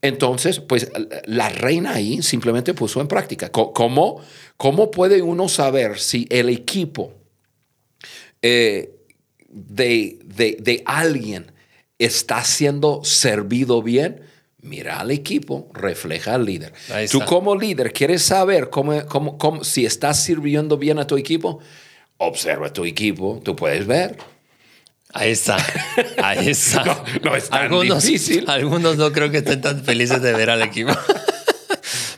Entonces, 0.02 0.62
pues 0.62 0.90
la 1.26 1.50
reina 1.50 1.96
ahí 1.96 2.22
simplemente 2.22 2.74
puso 2.74 3.02
en 3.02 3.08
práctica. 3.08 3.50
¿Cómo, 3.52 4.22
cómo 4.56 4.92
puede 4.92 5.22
uno 5.22 5.50
saber 5.50 6.00
si 6.00 6.26
el 6.30 6.48
equipo 6.48 7.14
eh, 8.42 8.96
de, 9.50 10.20
de, 10.24 10.58
de 10.62 10.82
alguien 10.86 11.52
está 12.00 12.44
siendo 12.44 13.04
servido 13.04 13.84
bien, 13.84 14.22
mira 14.62 15.00
al 15.00 15.12
equipo, 15.12 15.70
refleja 15.74 16.34
al 16.36 16.46
líder. 16.46 16.74
Tú 17.12 17.20
como 17.26 17.56
líder 17.56 17.94
quieres 17.94 18.24
saber 18.24 18.70
cómo, 18.70 19.06
cómo, 19.06 19.64
si 19.64 19.86
estás 19.86 20.24
sirviendo 20.24 20.78
bien 20.78 20.98
a 20.98 21.06
tu 21.06 21.18
equipo, 21.18 21.60
observa 22.18 22.74
tu 22.74 22.86
equipo, 22.86 23.42
tú 23.44 23.56
puedes 23.56 23.86
ver. 23.86 24.18
Ahí 25.12 25.32
está, 25.32 25.58
ahí 26.22 26.50
está. 26.52 27.04
no, 27.24 27.36
es 27.36 27.50
tan 27.50 27.72
difícil. 27.82 28.46
Algunos 28.48 28.98
no 28.98 29.12
creo 29.12 29.32
que 29.32 29.38
estén 29.38 29.60
tan 29.60 29.84
felices 29.84 30.22
de 30.22 30.34
ver 30.34 30.50
al 30.50 30.62
equipo. 30.62 30.92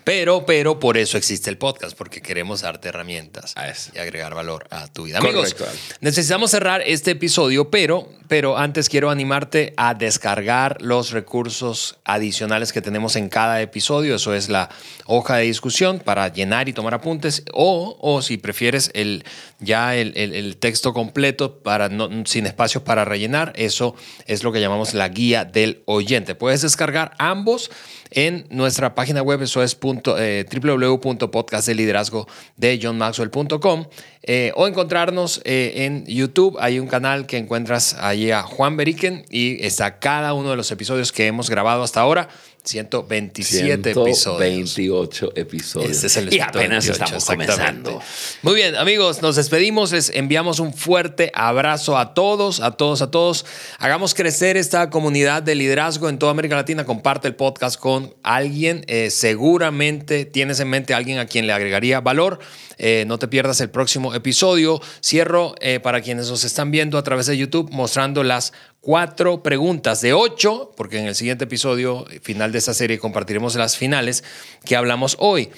Pero, 0.04 0.46
pero 0.46 0.80
por 0.80 0.98
eso 0.98 1.18
existe 1.18 1.50
el 1.50 1.58
podcast, 1.58 1.98
porque 1.98 2.22
queremos 2.22 2.62
darte 2.62 2.90
herramientas 2.90 3.56
y 3.94 4.00
agregar 4.00 4.34
valor 4.34 4.68
a 4.70 4.88
tu 4.88 5.04
vida. 5.04 5.20
Amigos, 5.20 5.56
necesitamos 6.00 6.52
cerrar 6.52 6.82
este 6.86 7.12
episodio, 7.12 7.70
pero, 7.70 8.10
pero 8.28 8.58
antes 8.58 8.90
quiero 8.90 9.10
animarte 9.10 9.74
a 9.78 9.94
descargar 9.94 10.82
los 10.82 11.12
recursos 11.12 12.00
adicionales 12.04 12.74
que 12.74 12.82
tenemos 12.82 13.16
en 13.16 13.30
cada 13.30 13.62
episodio. 13.62 14.16
Eso 14.16 14.34
es 14.34 14.50
la 14.50 14.70
hoja 15.06 15.38
de 15.38 15.44
discusión 15.44 16.00
para 16.00 16.28
llenar 16.30 16.70
y 16.70 16.74
tomar 16.74 16.94
apuntes, 16.94 17.44
o, 17.54 17.98
o 18.02 18.22
si 18.22 18.38
prefieres 18.38 18.92
el, 18.94 19.24
ya 19.60 19.96
el, 19.96 20.14
el, 20.16 20.58
texto 20.58 20.94
completo 20.94 21.60
para 21.60 21.90
no, 21.90 22.10
sin 22.26 22.46
espacios 22.46 22.84
para 22.84 23.06
rellenar, 23.06 23.54
eso 23.56 23.96
es 24.26 24.44
lo 24.44 24.52
que 24.52 24.62
llamamos 24.62 24.94
la 24.94 25.10
guía 25.10 25.46
del 25.46 25.84
oyente. 25.86 26.36
Puedes 26.36 26.62
descargar 26.62 27.14
ambos 27.18 27.72
en 28.12 28.45
nuestra 28.50 28.93
página 28.93 29.21
web, 29.21 29.41
eso 29.41 29.63
es 29.63 29.78
eh, 30.17 30.45
www.podcastdeliderazgo 30.52 32.28
de 32.58 32.80
johnmaxwell.com 32.82 33.86
eh, 34.24 34.52
o 34.56 34.67
encontrarnos 34.67 35.41
eh, 35.45 35.86
en 35.86 36.06
YouTube. 36.06 36.58
Hay 36.60 36.80
un 36.80 36.88
canal 36.88 37.26
que 37.26 37.38
encuentras 37.38 37.95
allí 37.95 38.32
a 38.32 38.43
Juan 38.43 38.76
Beriken 38.76 39.26
y 39.30 39.65
está 39.65 40.00
cada 40.00 40.34
uno 40.34 40.52
de 40.52 40.58
los 40.58 40.69
episodios 40.71 41.12
que 41.12 41.28
hemos 41.28 41.50
grabado 41.50 41.84
hasta 41.84 42.02
ahora. 42.02 42.28
127 42.63 43.91
episodios. 43.91 44.74
128 44.74 45.34
episodios. 45.36 45.91
Este 45.91 46.08
es 46.08 46.17
el 46.17 46.34
y 46.34 46.39
apenas 46.39 46.88
estamos 46.88 47.26
comenzando. 47.26 48.02
Muy 48.43 48.56
bien, 48.56 48.76
amigos, 48.76 49.21
nos 49.21 49.36
despedimos. 49.36 49.91
Les 49.91 50.10
enviamos 50.10 50.60
un 50.60 50.74
fuerte 50.74 51.32
abrazo 51.34 51.97
a 51.97 52.13
todos, 52.13 52.60
a 52.60 52.71
todos, 52.71 53.02
a 53.02 53.10
todos. 53.10 53.45
Hagamos 53.80 54.13
crecer 54.13 54.58
esta 54.58 54.89
comunidad 54.89 55.41
de 55.43 55.56
liderazgo 55.56 56.08
en 56.10 56.19
toda 56.19 56.32
América 56.32 56.56
Latina. 56.56 56.86
Comparte 56.86 57.28
el 57.28 57.36
podcast 57.36 57.80
con 57.80 58.13
alguien. 58.24 58.84
Eh, 58.88 59.10
seguramente 59.10 60.26
tienes 60.26 60.60
en 60.60 60.69
mente 60.69 60.93
a 60.93 60.97
alguien 60.97 61.17
a 61.17 61.26
quien 61.26 61.47
le 61.47 61.54
agregaría 61.54 62.00
valor. 62.00 62.39
Eh, 62.78 63.06
no 63.08 63.19
te 63.19 63.28
pierdas 63.28 63.62
el 63.62 63.69
próximo 63.69 64.13
episodio. 64.13 64.82
Cierro 65.04 65.56
eh, 65.62 65.80
para 65.80 66.02
quienes 66.02 66.30
nos 66.30 66.43
están 66.43 66.71
viendo 66.71 66.97
a 66.97 67.04
través 67.04 67.28
de 67.28 67.38
YouTube 67.38 67.69
mostrando 67.71 68.24
las 68.24 68.54
cuatro 68.82 69.44
preguntas 69.44 70.02
de 70.02 70.13
ocho, 70.13 70.72
porque 70.76 71.00
en 71.00 71.06
el 71.06 71.15
siguiente 71.15 71.46
episodio 71.46 72.06
final 72.22 72.52
de 72.52 72.58
esta 72.58 72.74
serie 72.74 73.00
compartiremos 73.00 73.56
las 73.56 73.78
finales 73.78 74.24
que 74.65 74.76
hablamos 74.76 75.15
hoy. 75.20 75.50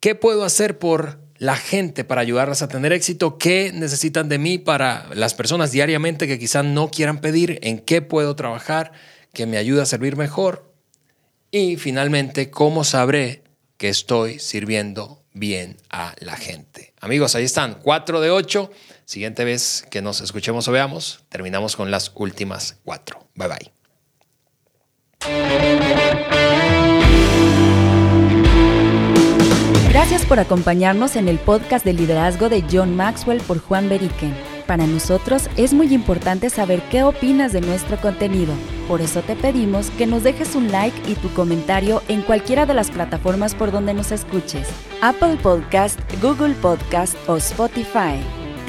¿Qué 0.00 0.14
puedo 0.14 0.44
hacer 0.44 0.78
por 0.78 1.18
la 1.40 1.56
gente 1.56 2.04
para 2.04 2.20
ayudarlas 2.20 2.60
a 2.60 2.68
tener 2.68 2.92
éxito, 2.92 3.38
qué 3.38 3.72
necesitan 3.72 4.28
de 4.28 4.38
mí 4.38 4.58
para 4.58 5.08
las 5.14 5.32
personas 5.32 5.72
diariamente 5.72 6.26
que 6.26 6.38
quizás 6.38 6.66
no 6.66 6.90
quieran 6.90 7.22
pedir, 7.22 7.58
en 7.62 7.78
qué 7.78 8.02
puedo 8.02 8.36
trabajar, 8.36 8.92
que 9.32 9.46
me 9.46 9.56
ayude 9.56 9.80
a 9.80 9.86
servir 9.86 10.16
mejor. 10.16 10.70
Y 11.50 11.78
finalmente, 11.78 12.50
cómo 12.50 12.84
sabré 12.84 13.42
que 13.78 13.88
estoy 13.88 14.38
sirviendo 14.38 15.22
bien 15.32 15.78
a 15.88 16.14
la 16.18 16.36
gente. 16.36 16.92
Amigos, 17.00 17.34
ahí 17.34 17.44
están, 17.44 17.78
4 17.82 18.20
de 18.20 18.30
8. 18.30 18.70
Siguiente 19.10 19.44
vez 19.44 19.84
que 19.90 20.02
nos 20.02 20.20
escuchemos 20.20 20.68
o 20.68 20.70
veamos, 20.70 21.24
terminamos 21.30 21.74
con 21.74 21.90
las 21.90 22.12
últimas 22.14 22.78
4. 22.84 23.18
Bye 23.34 23.48
bye. 23.48 23.72
Gracias 29.88 30.24
por 30.24 30.38
acompañarnos 30.38 31.16
en 31.16 31.26
el 31.26 31.40
podcast 31.40 31.84
de 31.84 31.92
liderazgo 31.92 32.48
de 32.48 32.62
John 32.70 32.94
Maxwell 32.94 33.40
por 33.40 33.58
Juan 33.58 33.88
Beriken. 33.88 34.32
Para 34.68 34.86
nosotros 34.86 35.50
es 35.56 35.74
muy 35.74 35.92
importante 35.92 36.48
saber 36.48 36.80
qué 36.82 37.02
opinas 37.02 37.52
de 37.52 37.62
nuestro 37.62 38.00
contenido. 38.00 38.54
Por 38.86 39.00
eso 39.00 39.22
te 39.22 39.34
pedimos 39.34 39.90
que 39.98 40.06
nos 40.06 40.22
dejes 40.22 40.54
un 40.54 40.70
like 40.70 41.10
y 41.10 41.16
tu 41.16 41.34
comentario 41.34 42.00
en 42.06 42.22
cualquiera 42.22 42.64
de 42.64 42.74
las 42.74 42.92
plataformas 42.92 43.56
por 43.56 43.72
donde 43.72 43.92
nos 43.92 44.12
escuches. 44.12 44.68
Apple 45.02 45.36
Podcast, 45.42 45.98
Google 46.22 46.54
Podcast 46.54 47.16
o 47.28 47.38
Spotify. 47.38 48.20